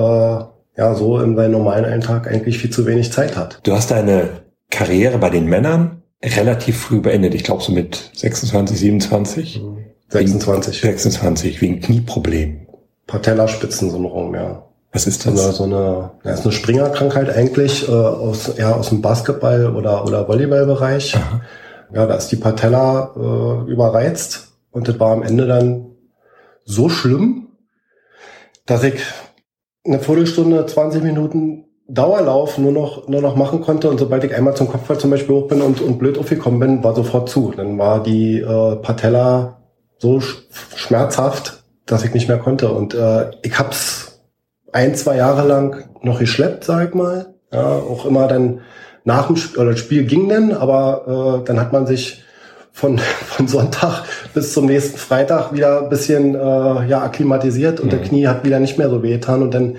[0.76, 3.60] ja so in seinem normalen Alltag eigentlich viel zu wenig Zeit hat.
[3.62, 4.28] Du hast deine
[4.70, 7.34] Karriere bei den Männern relativ früh beendet.
[7.34, 9.62] Ich glaube so mit 26, 27.
[10.08, 10.80] 26.
[10.80, 12.66] 26, wegen Knieproblemen.
[13.06, 14.64] Patellaspitzensyndrom, ja.
[14.94, 15.56] Was ist So eine, das?
[15.56, 20.26] so eine, ja, ist eine Springerkrankheit eigentlich, äh, aus, eher aus dem Basketball- oder, oder
[20.28, 21.16] Volleyballbereich.
[21.16, 21.40] Aha.
[21.92, 25.86] Ja, da ist die Patella äh, überreizt und das war am Ende dann
[26.64, 27.48] so schlimm,
[28.66, 29.02] dass ich
[29.84, 34.56] eine Viertelstunde, 20 Minuten Dauerlauf nur noch, nur noch machen konnte und sobald ich einmal
[34.56, 37.52] zum Kopfball zum Beispiel hoch bin und, und blöd aufgekommen bin, war sofort zu.
[37.54, 39.58] Dann war die äh, Patella
[39.98, 44.03] so sch schmerzhaft, dass ich nicht mehr konnte und äh, ich hab's
[44.74, 47.34] ein, zwei Jahre lang noch geschleppt, sag ich mal.
[47.52, 48.60] Ja, auch immer dann
[49.04, 52.24] nach dem Spiel, oder das Spiel ging dann, aber äh, dann hat man sich
[52.72, 54.02] von, von Sonntag
[54.34, 56.38] bis zum nächsten Freitag wieder ein bisschen äh,
[56.88, 57.90] ja, akklimatisiert und Mhm.
[57.90, 59.76] der Knie hat wieder nicht mehr so wehgetan und dann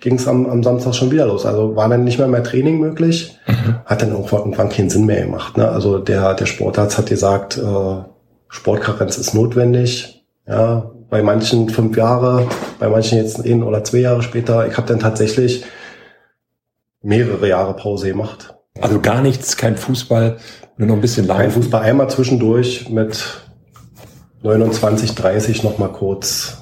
[0.00, 1.44] ging es am, am Samstag schon wieder los.
[1.44, 3.38] Also war dann nicht mehr mehr Training möglich,
[3.84, 5.58] hat dann irgendwann, irgendwann keinen Sinn mehr gemacht.
[5.58, 5.68] Ne?
[5.68, 8.02] Also der, der Sportarzt hat gesagt, äh,
[8.48, 10.24] Sportkarenz ist notwendig.
[10.48, 12.46] Ja, bei manchen fünf Jahre,
[12.78, 14.66] bei manchen jetzt ein oder zwei Jahre später.
[14.68, 15.64] Ich habe dann tatsächlich
[17.02, 18.54] mehrere Jahre Pause gemacht.
[18.80, 20.38] Also gar nichts, kein Fußball,
[20.76, 21.62] nur noch ein bisschen Kein laufen.
[21.62, 23.42] Fußball einmal zwischendurch mit
[24.42, 26.59] 29, 30 noch mal kurz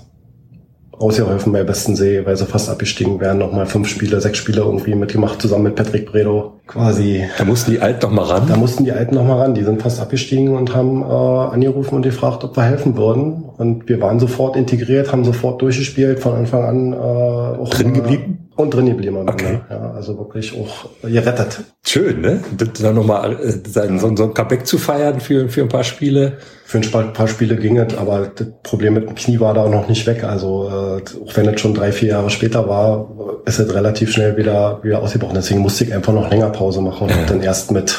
[0.98, 3.38] ausgeholfen bei Bestensee, weil sie fast abgestiegen wären.
[3.38, 6.52] Noch mal fünf Spiele, sechs Spiele irgendwie mitgemacht, zusammen mit Patrick Bredow.
[6.66, 7.24] Quasi.
[7.38, 8.46] Da mussten die Alten noch mal ran.
[8.48, 9.54] Da mussten die Alten noch mal ran.
[9.54, 13.44] Die sind fast abgestiegen und haben äh, angerufen und gefragt, ob wir helfen würden.
[13.56, 18.47] Und wir waren sofort integriert, haben sofort durchgespielt, von Anfang an äh, auch Drin geblieben?
[18.58, 19.16] Und drin geblieben.
[19.18, 19.46] am Okay.
[19.46, 19.64] Ende.
[19.70, 21.60] Ja, also wirklich auch gerettet.
[21.86, 22.40] Schön, ne?
[22.82, 26.38] Dann nochmal äh, sein- so, so ein Comeback zu feiern für, für ein paar Spiele.
[26.64, 29.70] Für ein paar, Spiele ging es, aber das Problem mit dem Knie war da auch
[29.70, 30.24] noch nicht weg.
[30.24, 33.08] Also äh, auch wenn es schon drei, vier Jahre später war,
[33.46, 35.36] ist es relativ schnell wieder, wieder ausgebrochen.
[35.36, 37.26] Deswegen musste ich einfach noch länger Pause machen und Ja.
[37.26, 37.96] dann erst mit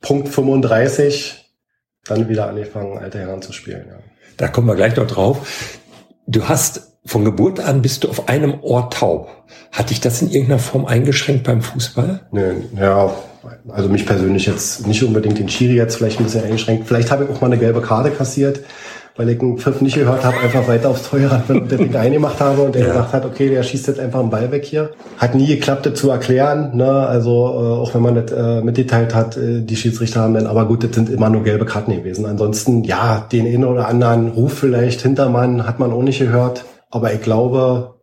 [0.00, 1.52] Punkt 35
[2.04, 3.84] dann wieder angefangen, alte Herren zu spielen.
[3.88, 3.98] Ja.
[4.36, 5.78] Da kommen wir gleich noch drauf.
[6.26, 9.28] Du hast von Geburt an bist du auf einem Ohr taub.
[9.72, 12.20] Hat dich das in irgendeiner Form eingeschränkt beim Fußball?
[12.32, 13.10] Nö, ja,
[13.68, 16.86] also mich persönlich jetzt nicht unbedingt den Schiri jetzt vielleicht ein bisschen eingeschränkt.
[16.86, 18.60] Vielleicht habe ich auch mal eine gelbe Karte kassiert,
[19.16, 21.94] weil ich einen Pfiff nicht gehört habe, einfach weiter aufs Feuerrad bin und das Ding
[21.94, 22.88] eingemacht habe und der Ja.
[22.88, 24.90] gesagt hat, okay, der schießt jetzt einfach einen Ball weg hier.
[25.18, 26.90] Hat nie geklappt, das zu erklären, ne?
[26.90, 30.66] also äh, auch wenn man das äh, mitgeteilt hat, äh, die Schiedsrichter haben dann, aber
[30.66, 32.26] gut, das sind immer nur gelbe Karten gewesen.
[32.26, 36.64] Ansonsten, ja, den einen oder anderen Ruf vielleicht, Hintermann, hat man auch nicht gehört,
[36.96, 38.00] aber ich glaube,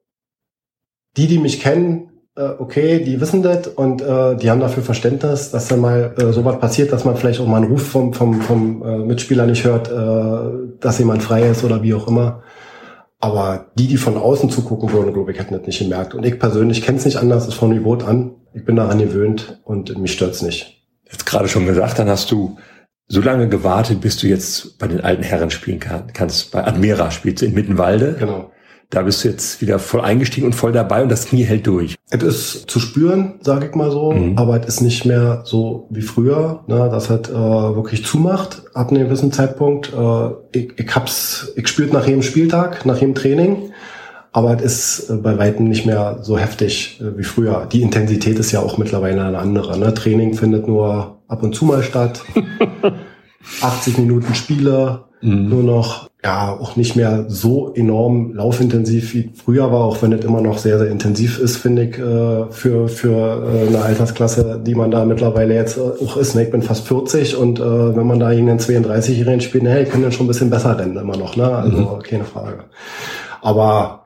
[1.18, 5.50] die, die mich kennen, äh, okay, die wissen das und äh, die haben dafür Verständnis,
[5.50, 8.40] dass dann mal äh, sowas passiert, dass man vielleicht auch mal einen Ruf vom, vom,
[8.42, 12.44] vom äh, Mitspieler nicht hört, äh, dass jemand frei ist oder wie auch immer.
[13.20, 16.14] Aber die, die von außen zugucken würden, glaube ich, hätten das nicht gemerkt.
[16.14, 18.36] Und ich persönlich kenne es nicht anders, ist von Geburt an.
[18.54, 20.86] Ich bin daran gewöhnt und mich stört's nicht.
[21.10, 22.58] jetzt gerade schon gesagt, dann hast du
[23.08, 26.52] so lange gewartet, bis du jetzt bei den alten Herren spielen kann, kannst.
[26.52, 28.18] Bei Admira spielst du in Mittenwalde.
[28.20, 28.52] Genau.
[28.94, 31.96] Da bist du jetzt wieder voll eingestiegen und voll dabei und das Knie hält durch.
[32.12, 34.38] Es ist zu spüren, sage ich mal so, Mhm.
[34.38, 38.92] aber es ist nicht mehr so wie früher, ne, dass es äh, wirklich zumacht ab
[38.92, 39.92] einem gewissen Zeitpunkt.
[39.92, 43.72] Äh, ich, ich hab's, ich spürt nach jedem Spieltag, nach jedem Training,
[44.32, 47.68] aber es ist äh, bei weitem nicht mehr so heftig äh, wie früher.
[47.72, 49.76] Die Intensität ist ja auch mittlerweile eine andere.
[49.80, 49.92] Ne?
[49.96, 52.22] Training findet nur ab und zu mal statt.
[53.62, 59.82] 80 Minuten Spiele, nur noch, ja, auch nicht mehr so enorm laufintensiv wie früher war,
[59.82, 63.68] auch wenn es immer noch sehr, sehr intensiv ist, finde ich, äh, für, für äh,
[63.68, 66.36] eine Altersklasse, die man da mittlerweile jetzt äh, auch ist.
[66.36, 66.44] Ne?
[66.44, 69.90] Ich bin fast 40 und äh, wenn man da gegen einen 32-Jährigen spielt, hey, ich
[69.90, 71.50] kann dann schon ein bisschen besser rennen immer noch, ne?
[71.50, 72.66] Also keine Frage.
[73.42, 74.06] Aber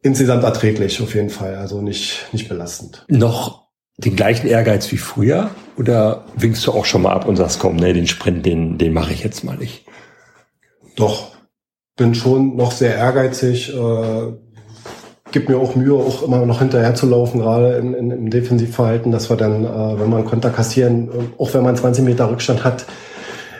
[0.00, 3.04] insgesamt erträglich auf jeden Fall, also nicht, nicht belastend.
[3.08, 3.66] Noch
[3.98, 5.50] den gleichen Ehrgeiz wie früher?
[5.78, 8.92] Oder winkst du auch schon mal ab und sagst, komm, nee, den Sprint, den, den
[8.92, 9.85] mache ich jetzt mal nicht?
[10.96, 11.28] Doch,
[11.96, 14.32] bin schon noch sehr ehrgeizig, äh,
[15.32, 19.12] gibt mir auch Mühe, auch immer noch hinterher zu laufen, gerade in, in, im Defensivverhalten,
[19.12, 22.64] dass wir dann, äh, wenn einen Konter kassieren, äh, auch wenn man 20 Meter Rückstand
[22.64, 22.86] hat,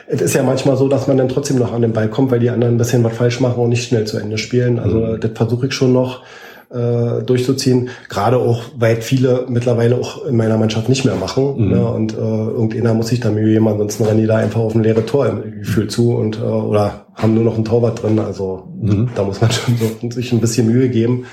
[0.09, 2.39] es ist ja manchmal so, dass man dann trotzdem noch an den Ball kommt, weil
[2.39, 4.79] die anderen ein bisschen was falsch machen und nicht schnell zu Ende spielen.
[4.79, 5.19] Also Mhm.
[5.19, 6.23] das versuche ich schon noch
[6.69, 7.89] äh, durchzuziehen.
[8.09, 11.55] Gerade auch, weil viele mittlerweile auch in meiner Mannschaft nicht mehr machen.
[11.57, 11.69] Mhm.
[11.69, 11.85] Ne?
[11.85, 14.83] Und äh, irgendeiner muss sich da Mühe geben, ansonsten rennen die da einfach auf ein
[14.83, 18.19] leere Tor im Gefühl zu und äh, oder haben nur noch einen Torwart drin.
[18.19, 19.09] Also Mhm.
[19.15, 21.25] da muss man schon so, sich ein bisschen Mühe geben.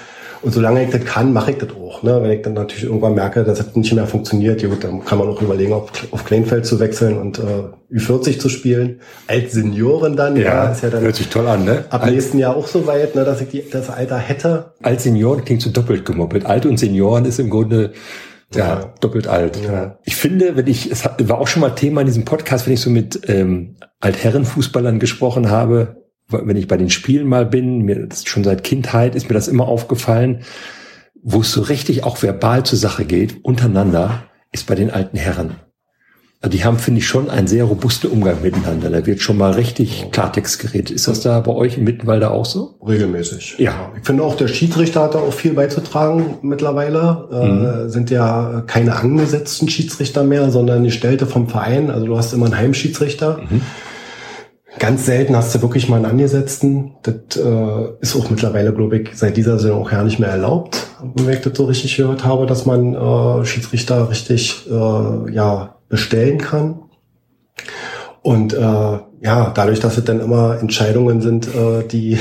[0.45, 2.03] Und solange ich das kann, mache ich das auch.
[2.03, 2.23] Ne?
[2.23, 5.19] Wenn ich dann natürlich irgendwann merke, dass das nicht mehr funktioniert, ja gut, dann kann
[5.19, 9.01] man auch überlegen, auf, auf Kleinfeld zu wechseln und äh, Ü40 zu spielen.
[9.27, 11.85] Als Senioren dann, ja, ist ja dann hört sich toll an, ne?
[11.89, 14.73] ab Als, nächsten Jahr auch so weit, ne, dass ich die, das Alter hätte.
[14.83, 16.45] als Senioren klingt so doppelt gemoppelt.
[16.47, 17.93] Alt und Senioren ist im Grunde
[18.55, 18.93] ja, Ja.
[19.01, 19.59] doppelt alt.
[19.65, 19.99] Ja.
[20.05, 22.81] Ich finde, wenn ich, es war auch schon mal Thema in diesem Podcast, wenn ich
[22.81, 28.45] so mit ähm, Altherrenfußballern gesprochen habe, wenn ich bei den Spielen mal bin, mir schon
[28.45, 30.41] seit Kindheit ist mir das immer aufgefallen,
[31.23, 35.57] wo es so richtig auch verbal zur Sache geht, untereinander, ist bei den alten Herren.
[36.45, 38.91] Also die haben, finde ich, schon einen sehr robusten Umgang miteinander.
[38.91, 40.91] Da wird schon mal richtig Klartext geredet.
[40.91, 42.79] Ist das da bei euch im Mittenwalder auch so?
[42.87, 43.55] Regelmäßig.
[43.57, 43.91] Ja.
[43.99, 47.87] Ich finde auch, der Schiedsrichter hat da auch viel beizutragen mittlerweile.
[47.87, 51.91] Äh, sind ja keine angesetzten Schiedsrichter mehr, sondern die Stellte vom Verein.
[51.91, 53.41] Also du hast immer einen Heimschiedsrichter.
[54.79, 56.93] Ganz selten hast du wirklich mal einen angesetzten.
[57.03, 60.87] Das äh, ist auch mittlerweile, glaube ich, seit dieser Saison auch ja nicht mehr erlaubt,
[61.15, 66.39] wenn ich das so richtig gehört habe, dass man äh, Schiedsrichter richtig äh, ja, bestellen
[66.39, 66.81] kann.
[68.23, 68.59] Und äh,
[69.25, 72.19] ja, dadurch, dass es dann immer Entscheidungen sind, äh, die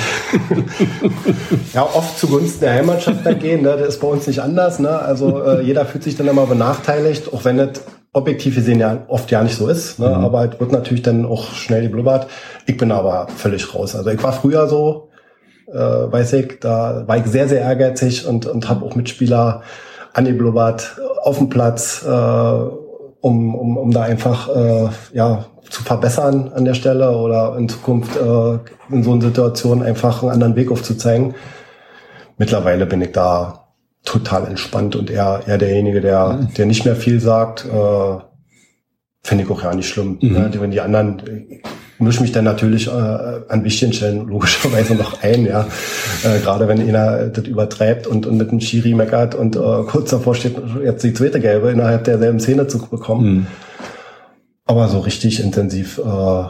[1.74, 3.78] ja oft zugunsten der Heimatschafter gehen, ne?
[3.78, 4.80] das ist bei uns nicht anders.
[4.80, 4.90] Ne?
[4.90, 7.82] Also äh, jeder fühlt sich dann immer benachteiligt, auch wenn das
[8.14, 10.00] objektiv gesehen ja oft ja nicht so ist.
[10.00, 10.08] Ne?
[10.08, 12.28] Aber es wird natürlich dann auch schnell geblubbert.
[12.66, 13.96] Ich bin aber völlig raus.
[13.96, 15.10] Also ich war früher so,
[15.68, 19.64] äh, weiß ich, da war ich sehr, sehr ehrgeizig und, und habe auch Mitspieler
[20.14, 26.66] angeblubbert auf dem Platz, äh, um, um, um da einfach äh, ja, zu verbessern an
[26.66, 28.60] der Stelle oder in Zukunft äh,
[28.94, 31.34] in so einer Situation einfach einen anderen Weg aufzuzeigen.
[32.38, 33.63] Mittlerweile bin ich da
[34.04, 38.18] total entspannt und eher, eher derjenige, der, der nicht mehr viel sagt, äh,
[39.24, 40.20] finde ich auch ja nicht schlimm.
[40.22, 40.32] Mhm.
[40.34, 40.52] Ne?
[40.60, 41.64] Wenn die anderen, ich
[42.00, 45.68] mische mich dann natürlich äh, an wichtigen Stellen logischerweise noch ein, ja.
[46.24, 50.10] Äh, Gerade wenn einer das übertreibt und, und mit dem Schiri meckert und äh, kurz
[50.10, 53.26] davor steht, jetzt die zweite Gelbe innerhalb derselben Szene zu bekommen.
[53.26, 53.48] Mhm.
[54.66, 56.44] Aber so richtig intensiv, äh,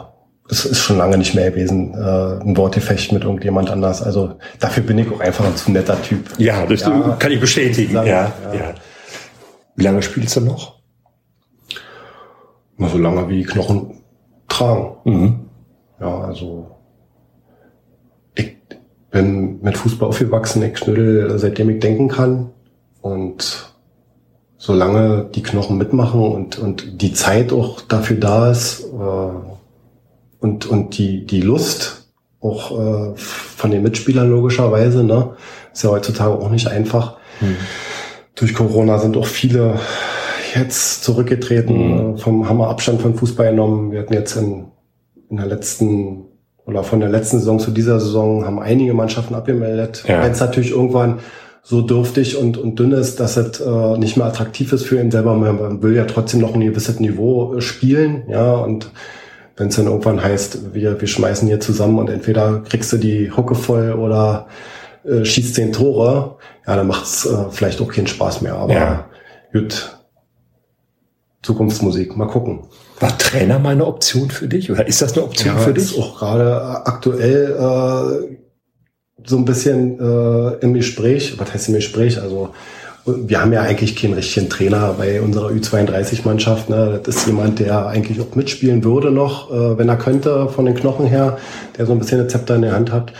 [0.50, 4.02] es ist schon lange nicht mehr gewesen, äh, ein Wortgefecht mit irgendjemand anders.
[4.02, 6.28] Also dafür bin ich auch einfach ein zu netter Typ.
[6.38, 7.16] Ja, das Ja.
[7.18, 7.94] kann ich bestätigen.
[7.94, 8.54] Sagen, ja, ja.
[8.54, 8.74] ja.
[9.76, 10.74] Wie lange spielst du noch?
[12.76, 14.02] Nur so lange wie Knochen
[14.48, 14.96] tragen.
[15.04, 15.40] Mhm.
[16.00, 16.70] Ja, also
[18.34, 18.56] ich
[19.10, 22.50] bin mit Fußball aufgewachsen, ich schnüttel seitdem ich denken kann.
[23.00, 23.72] Und
[24.58, 29.53] solange die Knochen mitmachen und, und die Zeit auch dafür da ist äh,
[30.44, 32.06] und, und die, die Lust
[32.42, 35.30] auch äh, von den Mitspielern logischerweise, ne,
[35.72, 37.16] ist ja heutzutage auch nicht einfach.
[38.34, 39.80] Durch Corona sind auch viele
[40.54, 41.76] jetzt zurückgetreten,
[42.12, 42.18] Mhm.
[42.18, 43.90] vom haben wir Abstand von Fußball genommen.
[43.90, 44.66] Wir hatten jetzt in,
[45.30, 46.26] in der letzten
[46.66, 50.04] oder von der letzten Saison zu dieser Saison haben einige Mannschaften abgemeldet.
[50.06, 50.22] Ja.
[50.22, 51.20] Wenn es natürlich irgendwann
[51.62, 55.10] so dürftig und, und dünn ist, dass es äh, nicht mehr attraktiv ist für ihn
[55.10, 55.34] selber.
[55.34, 58.90] Man, man will ja trotzdem noch ein gewisses Niveau äh, spielen, ja, und
[59.56, 63.30] wenn es dann irgendwann heißt, wir, wir schmeißen hier zusammen und entweder kriegst du die
[63.30, 64.48] Hucke voll oder
[65.04, 66.36] äh, schießt zehn Tore,
[66.66, 68.54] ja, dann macht's äh, vielleicht auch keinen Spaß mehr.
[68.54, 69.08] Aber Ja.
[69.52, 69.96] gut,
[71.42, 72.16] Zukunftsmusik.
[72.16, 72.60] Mal gucken.
[73.00, 75.84] War Trainer mal eine Option für dich oder ist das eine Option ja, für dich?
[75.84, 78.36] Ist auch gerade aktuell äh,
[79.26, 81.38] so ein bisschen äh, im Gespräch.
[81.38, 82.20] Was heißt im Gespräch?
[82.20, 82.50] Also
[83.06, 86.70] wir haben ja eigentlich keinen richtigen Trainer bei unserer Ü32-Mannschaft.
[86.70, 87.00] Ne?
[87.02, 90.74] Das ist jemand, der eigentlich auch mitspielen würde noch, äh, wenn er könnte, von den
[90.74, 91.38] Knochen her,
[91.76, 93.12] der so ein bisschen eine Zepter in der Hand hat.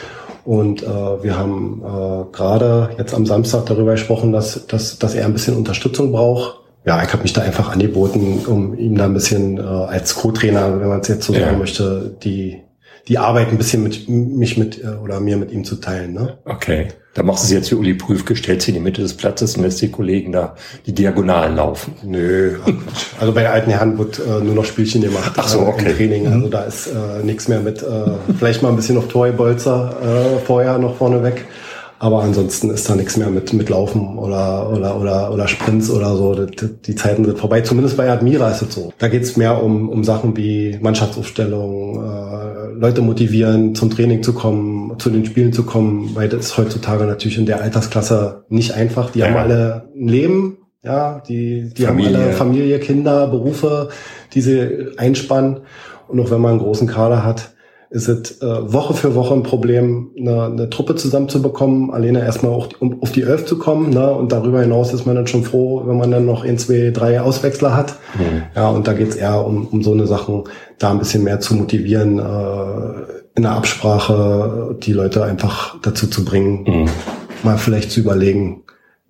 [0.44, 5.27] Und äh, wir haben äh, gerade jetzt am Samstag darüber gesprochen, dass, dass, dass er
[5.27, 6.61] ein bisschen Unterstützung braucht.
[6.87, 10.81] Ja, ich habe mich da einfach angeboten, um ihm da ein bisschen äh, als Co-Trainer,
[10.81, 12.61] wenn man es jetzt so sagen möchte, die,
[13.09, 16.12] die Arbeit ein bisschen mit mich mit äh, oder mir mit ihm zu teilen.
[16.12, 16.38] Ne?
[16.44, 16.88] Okay.
[17.14, 19.57] Da machst du es jetzt wie Uli Prüfke, stellst sie in die Mitte des Platzes
[19.57, 21.94] und lässt die Kollegen da die Diagonalen laufen.
[22.03, 22.57] Nö.
[23.20, 25.87] Also bei der alten Herren wird äh, nur noch Spielchen gemacht Ach so, okay.
[25.87, 26.27] äh, im Training.
[26.27, 27.87] Also da ist äh, nichts mehr mit, äh,
[28.37, 31.46] vielleicht mal ein bisschen auf Torbolzer äh, vorher noch vorne weg.
[31.98, 36.16] Aber ansonsten ist da nichts mehr mit, mit Laufen oder, oder, oder, oder Sprints oder
[36.16, 36.35] so.
[36.35, 37.61] Die, die Zeiten sind vorbei.
[37.61, 38.92] Zumindest bei Admira ist es so.
[38.98, 44.35] Da geht es mehr um, um Sachen wie Mannschaftsaufstellung, äh, Leute motivieren, zum Training zu
[44.35, 48.72] kommen, zu den Spielen zu kommen, weil das ist heutzutage natürlich in der Altersklasse nicht
[48.74, 49.11] einfach.
[49.11, 49.26] Die ja.
[49.26, 52.16] haben alle ein Leben, ja, die, die Familie.
[52.16, 53.88] haben alle Familie, Kinder, Berufe,
[54.35, 55.61] die sie einspannen.
[56.09, 57.54] Und auch wenn man einen großen Kader hat,
[57.94, 62.68] ist es äh, Woche für Woche ein Problem, eine, eine Truppe zusammenzubekommen, alleine erstmal auch
[62.80, 63.90] um auf die Elf zu kommen.
[63.90, 64.11] Ne?
[64.11, 67.20] Und darüber hinaus ist man dann schon froh, wenn man dann noch ein, zwei, drei
[67.20, 67.96] Auswechsler hat.
[68.18, 68.42] Mhm.
[68.57, 70.42] Ja, und da geht's eher um, um so eine Sachen,
[70.80, 76.24] da ein bisschen mehr zu motivieren, äh, in der Absprache die Leute einfach dazu zu
[76.24, 76.88] bringen, mhm.
[77.44, 78.63] mal vielleicht zu überlegen,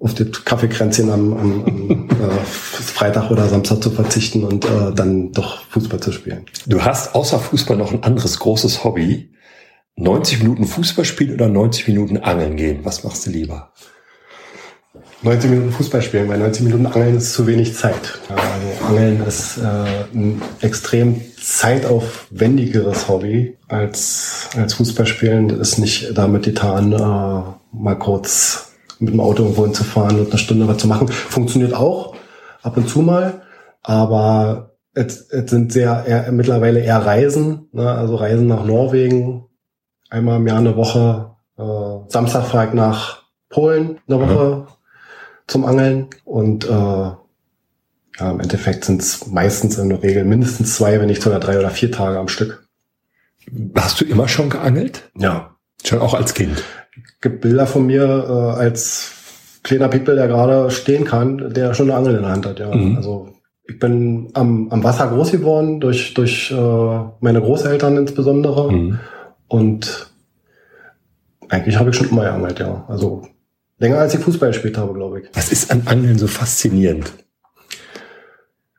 [0.04, 5.32] auf das Kaffeekränzchen am, am, am äh, Freitag oder Samstag zu verzichten und äh, dann
[5.32, 6.44] doch Fußball zu spielen.
[6.66, 9.30] Du hast außer Fußball noch ein anderes großes Hobby.
[9.96, 12.80] 90 Minuten Fußball spielen oder 90 Minuten Angeln gehen?
[12.82, 13.72] Was machst du lieber?
[15.22, 18.18] 90 Minuten Fußball spielen, weil 90 Minuten Angeln ist zu wenig Zeit.
[18.28, 19.62] Also Angeln ist äh,
[20.12, 25.48] ein extrem zeitaufwendigeres Hobby als, als Fußball spielen.
[25.48, 30.38] Das ist nicht damit getan, äh, mal kurz mit dem Auto irgendwo hinzufahren und eine
[30.38, 31.08] Stunde was zu machen.
[31.08, 32.14] Funktioniert auch
[32.62, 33.42] ab und zu mal,
[33.82, 37.90] aber es, es sind sehr eher, mittlerweile eher Reisen, ne?
[37.90, 39.46] also Reisen nach Norwegen,
[40.10, 41.32] einmal im Jahr eine Woche.
[41.58, 44.66] Äh, Samstag fahre ich nach Polen eine Woche mhm.
[45.46, 51.00] zum Angeln und äh, ja, im Endeffekt sind es meistens in der Regel mindestens zwei,
[51.00, 52.68] wenn nicht sogar drei oder vier Tage am Stück.
[53.74, 55.10] Hast du immer schon geangelt?
[55.16, 55.56] Ja.
[55.84, 56.62] Schon auch als Kind?
[57.20, 59.12] Gibt Bilder von mir äh, als
[59.62, 62.58] kleiner People, der gerade stehen kann, der schon eine Angel in der Hand hat.
[62.60, 62.96] Ja, mhm.
[62.96, 63.28] also
[63.66, 69.00] ich bin am, am Wasser groß geworden durch durch äh, meine Großeltern insbesondere mhm.
[69.48, 70.10] und
[71.48, 72.84] eigentlich habe ich schon immer geangelt, ja.
[72.88, 73.26] Also
[73.78, 75.28] länger als ich Fußball gespielt habe, glaube ich.
[75.34, 77.12] Was ist an Angeln so faszinierend?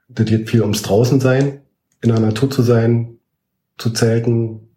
[0.08, 1.62] Das geht viel ums draußen sein,
[2.01, 3.17] in der Natur zu sein,
[3.78, 4.69] zu zelten,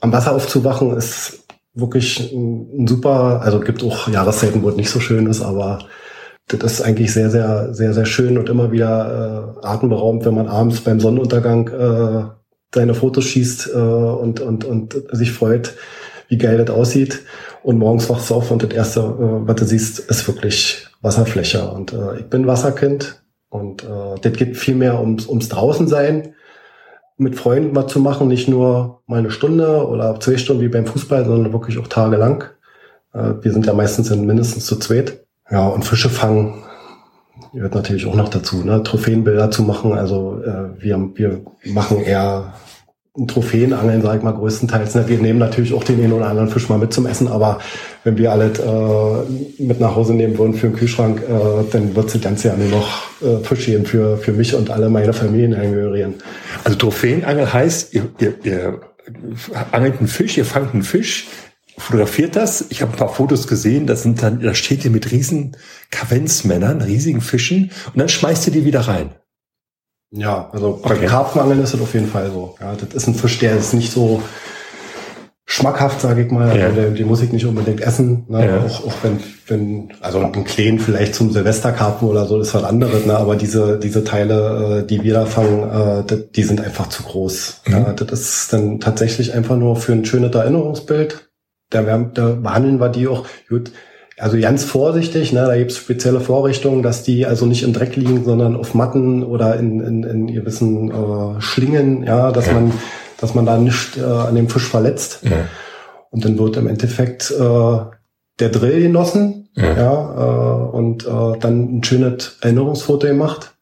[0.00, 1.42] am Wasser aufzuwachen ist
[1.74, 5.80] wirklich ein, super, also gibt auch Jahreszeiten, wo es nicht so schön ist, aber
[6.48, 10.48] das ist eigentlich sehr, sehr, sehr, sehr schön und immer wieder äh, atemberaubend, wenn man
[10.48, 12.24] abends beim Sonnenuntergang äh,
[12.74, 15.74] seine Fotos schießt äh, und, und, und sich freut,
[16.28, 17.20] wie geil das aussieht.
[17.62, 21.70] Und morgens wachst du auf und das Erste, äh, was du siehst, ist wirklich Wasserfläche.
[21.70, 26.34] Und äh, ich bin Wasserkind und äh, das geht viel mehr ums, ums Draußensein
[27.22, 30.86] mit Freunden was zu machen, nicht nur mal eine Stunde oder zwei Stunden wie beim
[30.86, 32.44] Fußball, sondern wirklich auch tagelang.
[33.14, 35.24] Äh, wir sind ja meistens in mindestens zu zweit.
[35.50, 36.62] Ja, und Fische fangen
[37.52, 38.82] gehört natürlich auch noch dazu, ne?
[38.82, 39.92] Trophäenbilder zu machen.
[39.92, 42.54] Also äh, wir, wir machen eher
[43.26, 44.94] Trophäenangeln, sage ich mal, größtenteils.
[44.94, 45.06] Ne?
[45.06, 47.60] Wir nehmen natürlich auch den einen oder anderen Fisch mal mit zum Essen, aber
[48.04, 52.14] wenn wir alles äh, mit nach Hause nehmen würden für den Kühlschrank, äh, dann wird
[52.14, 56.14] es ganz ja nur noch äh, Fisch geben für, für mich und alle meine Familienangehörigen.
[56.64, 58.80] Also Trophäenangel heißt, ihr, ihr, ihr
[59.72, 61.26] angelt einen Fisch, ihr fangt einen Fisch,
[61.76, 62.64] fotografiert das.
[62.70, 65.54] Ich habe ein paar Fotos gesehen, das sind dann, da steht ihr mit riesen
[65.90, 69.10] Kavenzmännern, riesigen Fischen und dann schmeißt ihr die wieder rein.
[70.12, 70.98] Ja, also okay.
[71.00, 72.54] beim Karpfenangeln ist das auf jeden Fall so.
[72.60, 74.22] Ja, das ist ein Fisch, der ist nicht so
[75.46, 76.56] schmackhaft, sage ich mal.
[76.58, 76.68] Ja.
[76.68, 78.24] Den, den muss ich nicht unbedingt essen.
[78.28, 78.46] Ne?
[78.46, 78.58] Ja.
[78.58, 83.06] Auch, auch wenn, wenn, also ein Kleen vielleicht zum Silvesterkarpfen oder so, ist was anderes.
[83.06, 83.16] Ne?
[83.16, 87.62] Aber diese, diese Teile, äh, die wir da fangen, äh, die sind einfach zu groß.
[87.66, 87.72] Mhm.
[87.72, 91.30] Ja, das ist dann tatsächlich einfach nur für ein schönes Erinnerungsbild.
[91.70, 93.72] Da, da behandeln wir die auch, gut,
[94.22, 97.96] also ganz vorsichtig, ne, da gibt es spezielle Vorrichtungen, dass die also nicht im Dreck
[97.96, 102.52] liegen, sondern auf Matten oder in, in, in gewissen äh, Schlingen, ja, dass ja.
[102.52, 102.72] man,
[103.18, 105.24] dass man da nicht äh, an dem Fisch verletzt.
[105.24, 105.48] Ja.
[106.10, 107.78] Und dann wird im Endeffekt äh,
[108.38, 113.54] der Drill genossen, ja, ja äh, und äh, dann ein schönes Erinnerungsfoto gemacht.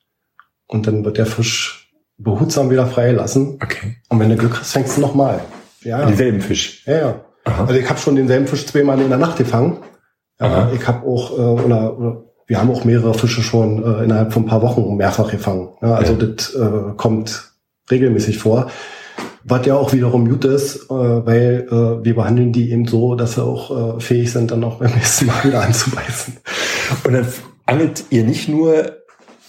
[0.66, 3.58] und dann wird der Fisch behutsam wieder freigelassen.
[3.62, 3.96] Okay.
[4.10, 5.40] Und wenn du Glück hast, fängst du nochmal.
[5.82, 6.84] Ja, Denselben Fisch.
[6.86, 7.20] ja, ja.
[7.44, 7.64] Aha.
[7.64, 9.78] Also ich habe schon denselben Fisch zweimal in der Nacht gefangen.
[10.40, 14.32] Ja, ich habe auch, äh, oder, oder wir haben auch mehrere Fische schon äh, innerhalb
[14.32, 15.68] von ein paar Wochen mehrfach gefangen.
[15.82, 16.18] Ja, also Ja.
[16.26, 17.52] das äh, kommt
[17.90, 18.70] regelmäßig vor.
[19.44, 23.34] Was ja auch wiederum gut ist, äh, weil äh, wir behandeln die eben so, dass
[23.34, 26.38] sie auch äh, fähig sind, dann auch beim nächsten Mal wieder anzubeißen.
[27.04, 27.26] Und dann
[27.66, 28.96] angelt ihr nicht nur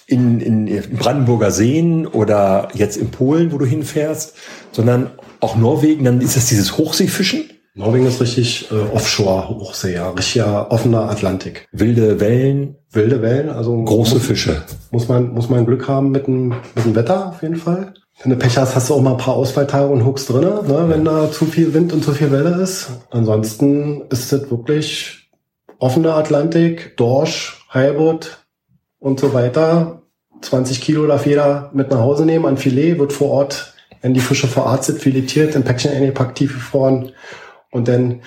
[0.08, 4.36] in, in, in Brandenburger Seen oder jetzt in Polen, wo du hinfährst,
[4.72, 10.72] sondern auch Norwegen, dann ist das dieses Hochseefischen, Norwegen ist richtig äh, Offshore-Hochsee, ja, richtiger
[10.72, 11.68] offener Atlantik.
[11.72, 14.64] wilde Wellen, Wilde Wellen, also große muss, Fische.
[14.92, 17.94] muss man muss man Glück haben mit dem mit dem Wetter auf jeden Fall.
[18.22, 20.86] Wenn du Pech hast, hast du auch mal ein paar Ausfalltage und Hooks drinne, ne,
[20.90, 22.92] wenn da zu viel Wind und zu viel Welle ist.
[23.10, 25.30] Ansonsten ist das wirklich
[25.80, 28.46] offener Atlantik, Dorsch, Heilbutt
[29.00, 30.02] und so weiter.
[30.42, 34.20] 20 Kilo darf jeder mit nach Hause nehmen an Filet, wird vor Ort, wenn die
[34.20, 37.14] Fische verarztet, filetiert, in Päckchen eingepackt, tiefgefroren
[37.72, 38.22] und dann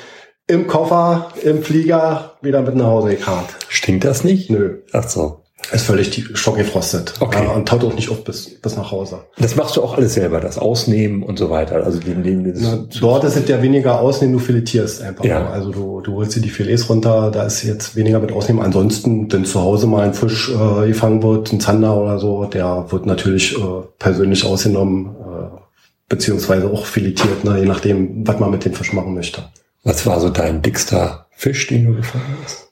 [0.47, 3.47] im Koffer, im Flieger wieder mit nach Hause gekarrt.
[3.69, 4.51] Stinkt das nicht?
[4.51, 5.41] Nö, Ach so.
[5.73, 7.15] ist völlig die- stockgefrostet.
[7.21, 7.43] Okay.
[7.45, 9.21] Ja, und taut auch nicht auf bis, bis nach Hause.
[9.39, 11.77] Das machst du auch alles selber, das Ausnehmen und so weiter.
[11.83, 15.25] Also den, den, das, Na, dort ist es ja weniger ausnehmen, du filetierst einfach.
[15.25, 15.49] Ja.
[15.49, 18.63] Also du, du holst dir die Filets runter, da ist jetzt weniger mit ausnehmen.
[18.63, 22.85] Ansonsten, wenn zu Hause mal ein Fisch äh, gefangen wird, ein Zander oder so, der
[22.91, 23.63] wird natürlich äh,
[23.99, 25.64] persönlich ausgenommen, äh,
[26.09, 29.45] beziehungsweise auch filetiert, ne, je nachdem, was man mit dem Fisch machen möchte.
[29.83, 32.69] was war so dein dickster Fisch, den du gefangen hast?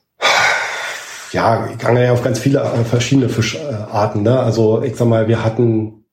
[1.31, 4.21] Ja, ich gange ja auf ganz viele äh, verschiedene Fischarten.
[4.21, 4.39] Ne?
[4.39, 6.05] Also ich sag mal, wir hatten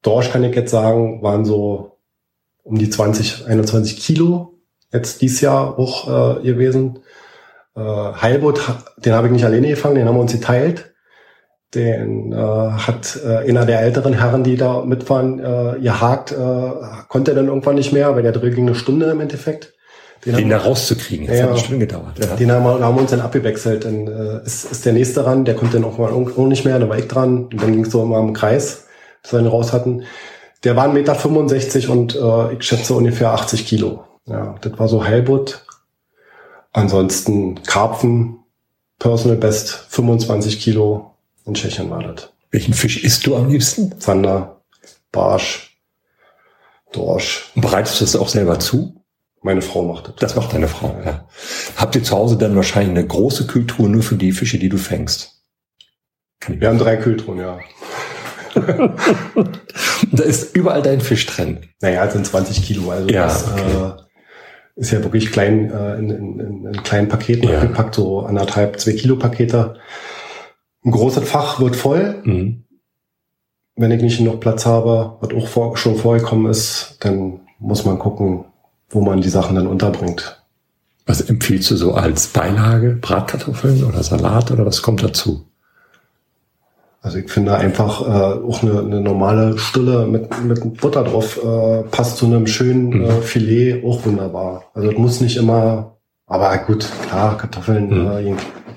[0.00, 1.98] Dorsch, kann ich jetzt sagen, waren so
[2.62, 4.54] um die 20, 21 Kilo
[4.92, 7.00] jetzt dieses Jahr auch äh, gewesen.
[7.76, 8.62] Äh, Heilbutt,
[8.96, 10.93] den habe ich nicht alleine gefangen, den haben wir uns geteilt.
[11.74, 16.70] Den äh, hat äh, einer der älteren Herren, die da mitfahren, äh, gehakt, äh,
[17.08, 19.72] konnte dann irgendwann nicht mehr, weil der Drill ging eine Stunde im Endeffekt.
[20.24, 21.42] Den Den haben- da rauszukriegen, das Ja.
[21.44, 22.18] hat eine Stunde gedauert.
[22.18, 22.34] Ja.
[22.36, 23.84] den haben haben wir uns dann abgewechselt.
[23.84, 26.78] Dann äh, ist, ist der nächste ran, der konnte dann auch mal auch nicht mehr,
[26.78, 27.44] dann war ich dran.
[27.52, 28.86] Und dann ging es so immer im Kreis,
[29.22, 30.04] bis wir ihn raus hatten.
[30.62, 34.04] Der war 1,65 Meter und äh, ich schätze ungefähr 80 Kilo.
[34.26, 35.64] Ja, das war so Heilbutt.
[36.72, 38.38] Ansonsten Karpfen,
[38.98, 41.13] Personal Best 25 Kilo.
[41.46, 42.30] In Tschechien war das.
[42.50, 43.98] Welchen Fisch isst du am liebsten?
[44.00, 44.62] Zander,
[45.12, 45.78] Barsch,
[46.92, 47.50] Dorsch.
[47.54, 49.02] Und bereitest du das auch selber zu?
[49.42, 50.14] Meine Frau macht das.
[50.16, 51.28] Das macht deine Frau, ja.
[51.76, 54.78] Habt ihr zu Hause dann wahrscheinlich eine große Kühltruhe nur für die Fische, die du
[54.78, 55.42] fängst?
[56.46, 57.58] Wir haben drei Kühltruhen, ja.
[60.12, 61.68] Da ist überall dein Fisch drin.
[61.80, 62.90] Naja, sind 20 Kilo.
[62.90, 63.62] Also Ja, das okay.
[63.62, 67.56] äh, ist ja wirklich klein äh, in, in, in, in kleinen Paketen Ja.
[67.60, 69.76] abgepackt, so anderthalb, zwei Kilo Pakete.
[70.84, 72.20] Ein großes Fach wird voll.
[72.24, 72.64] Mhm.
[73.76, 77.98] Wenn ich nicht noch Platz habe, was auch vor, schon vorgekommen ist, dann muss man
[77.98, 78.44] gucken,
[78.90, 80.40] wo man die Sachen dann unterbringt.
[81.06, 82.96] Was empfiehlst du so als Beilage?
[83.00, 85.44] Bratkartoffeln oder Salat oder was kommt dazu?
[87.02, 91.82] Also ich finde einfach äh, auch eine, eine normale Stulle mit, mit Butter drauf äh,
[91.90, 93.04] passt zu einem schönen Mhm.
[93.04, 94.64] äh, Filet auch wunderbar.
[94.72, 98.10] Also es muss nicht immer, aber gut, klar, Kartoffeln Mhm.
[98.10, 98.36] äh,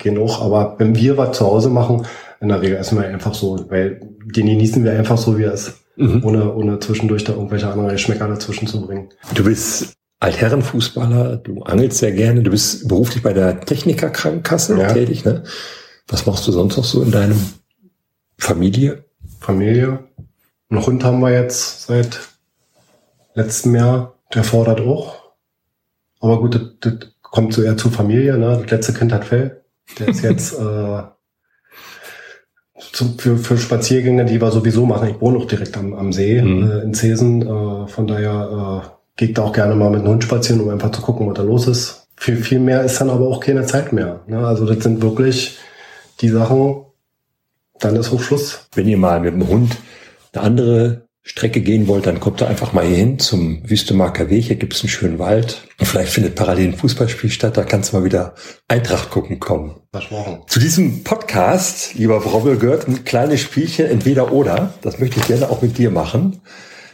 [0.10, 2.06] gehen- auch, aber wenn wir was zu Hause machen,
[2.42, 5.54] in der Regel essen wir einfach so, weil den genießen wir einfach so, wie er
[5.54, 6.24] ist, Mhm.
[6.24, 9.10] ohne, ohne zwischendurch da irgendwelche anderen Geschmäcker dazwischen zu bringen.
[9.34, 14.92] Du bist Altherrenfußballer, du angelst sehr gerne, du bist beruflich bei der Technikerkrankenkasse Ja.
[14.94, 15.44] tätig, ne?
[16.08, 17.40] Was machst du sonst noch so in deinem
[18.38, 19.04] Familie?
[19.40, 20.00] Familie.
[20.70, 22.20] Einen Hund haben wir jetzt seit
[23.34, 24.14] letztem Jahr.
[24.34, 25.16] Der fordert auch.
[26.20, 28.38] Aber gut, das, das kommt so eher zur Familie.
[28.38, 28.60] Ne?
[28.62, 29.62] Das letzte Kind hat Fell.
[30.00, 31.02] Der ist jetzt äh,
[32.92, 35.10] zu, für, für Spaziergänge, die wir sowieso machen.
[35.10, 36.70] Ich wohne auch direkt am, am See Mhm.
[36.70, 37.42] äh, in Zesen.
[37.42, 38.84] Äh, von daher
[39.20, 41.36] äh, ich da auch gerne mal mit dem Hund spazieren, um einfach zu gucken, was
[41.36, 42.08] da los ist.
[42.18, 44.22] Viel, viel mehr ist dann aber auch keine Zeit mehr.
[44.28, 44.46] Ne?
[44.46, 45.58] Also das sind wirklich
[46.22, 46.84] die Sachen,
[47.80, 48.68] dann ist auch Schluss.
[48.76, 49.76] Wenn ihr mal mit dem Hund
[50.34, 54.46] eine andere Strecke gehen wollt, dann kommt da einfach mal hier hin zum Wüstemarker Weg.
[54.46, 55.68] Hier gibt es einen schönen Wald.
[55.78, 57.58] Und vielleicht findet parallel ein Fußballspiel statt.
[57.58, 58.34] Da kannst du mal wieder
[58.70, 59.76] Eintracht gucken kommen.
[59.92, 60.44] Versprochen.
[60.48, 64.74] Zu diesem Podcast, lieber Brobbel, gehört ein kleines Spielchen entweder oder.
[64.82, 66.42] Das möchte ich gerne auch mit dir machen.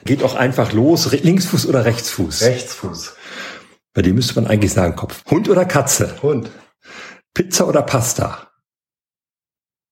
[0.03, 1.11] Geht auch einfach los.
[1.11, 2.41] Linksfuß oder Rechtsfuß?
[2.41, 3.13] Rechtsfuß.
[3.93, 5.23] Bei dem müsste man eigentlich sagen Kopf.
[5.29, 6.15] Hund oder Katze?
[6.23, 6.49] Hund.
[7.35, 8.49] Pizza oder Pasta?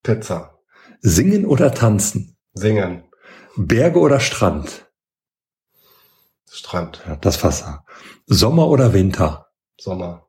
[0.01, 0.57] Pizza.
[1.01, 2.35] Singen oder tanzen?
[2.53, 3.03] Singen.
[3.58, 4.86] Berge oder Strand?
[6.49, 7.02] Strand.
[7.08, 7.86] Ja, das Wasser.
[8.26, 9.47] Sommer oder Winter?
[9.80, 10.28] Sommer.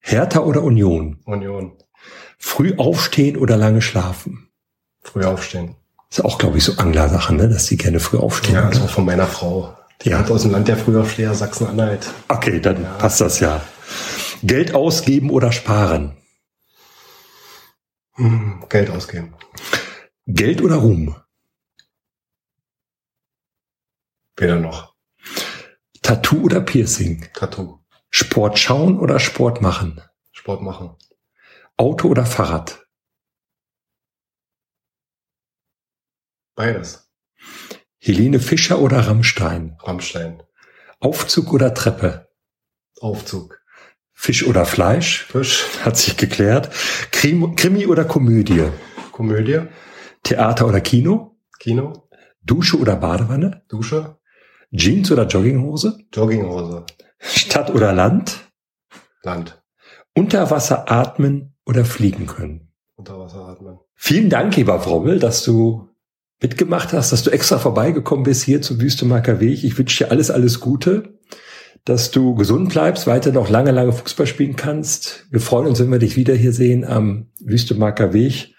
[0.00, 1.20] Hertha oder Union?
[1.24, 1.76] Union.
[2.38, 4.50] Früh aufstehen oder lange schlafen?
[5.02, 5.76] Früh aufstehen.
[6.10, 7.48] Ist auch, glaube ich, so Anglersache, ne?
[7.48, 8.54] dass die gerne früh aufstehen.
[8.54, 9.76] Ja, also von meiner Frau.
[10.02, 10.18] Die Ja.
[10.18, 12.10] hat aus dem Land der Frühaufsteher Sachsen-Anhalt.
[12.28, 13.60] Okay, dann passt das ja.
[14.42, 16.16] Geld ausgeben oder sparen?
[18.14, 19.34] Hm, Geld ausgeben.
[20.26, 21.14] Geld oder Ruhm?
[24.40, 24.94] Weder noch.
[26.00, 27.28] Tattoo oder Piercing?
[27.34, 27.80] Tattoo.
[28.08, 30.00] Sport schauen oder Sport machen?
[30.32, 30.96] Sport machen.
[31.76, 32.86] Auto oder Fahrrad?
[36.54, 37.10] Beides.
[37.98, 39.76] Helene Fischer oder Rammstein?
[39.82, 40.42] Rammstein.
[41.00, 42.30] Aufzug oder Treppe?
[42.98, 43.60] Aufzug.
[44.12, 45.24] Fisch oder Fleisch?
[45.26, 45.66] Fisch.
[45.84, 46.74] Hat sich geklärt.
[47.12, 48.70] Krim, Krimi oder Komödie?
[49.12, 49.68] Komödie.
[50.22, 51.38] Theater oder Kino?
[51.58, 52.08] Kino.
[52.42, 53.64] Dusche oder Badewanne?
[53.68, 54.19] Dusche.
[54.72, 55.98] Jeans oder Jogginghose?
[56.12, 56.84] Jogginghose.
[57.18, 58.38] Stadt oder Land?
[59.22, 59.62] Land.
[60.14, 62.72] Unter Wasser atmen oder fliegen können?
[62.96, 63.78] Unter Wasser atmen.
[63.94, 65.88] Vielen Dank, lieber Frommel, dass du
[66.40, 69.62] mitgemacht hast, dass du extra vorbeigekommen bist hier zum Wüstemarker Weg.
[69.64, 71.18] Ich wünsche dir alles, alles Gute,
[71.84, 75.26] dass du gesund bleibst, weiter noch lange, lange Fußball spielen kannst.
[75.30, 78.54] Wir freuen uns, wenn wir dich wieder hier sehen am Wüstemarker Weg.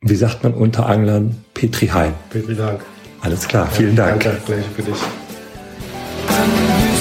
[0.00, 1.36] Und wie sagt man unter Anglern?
[1.54, 2.14] Petri Heim.
[2.30, 2.84] Vielen Dank.
[3.20, 4.22] Alles klar, vielen Dank.
[4.22, 4.98] Danke, gleich für dich.
[6.44, 6.93] An Wüste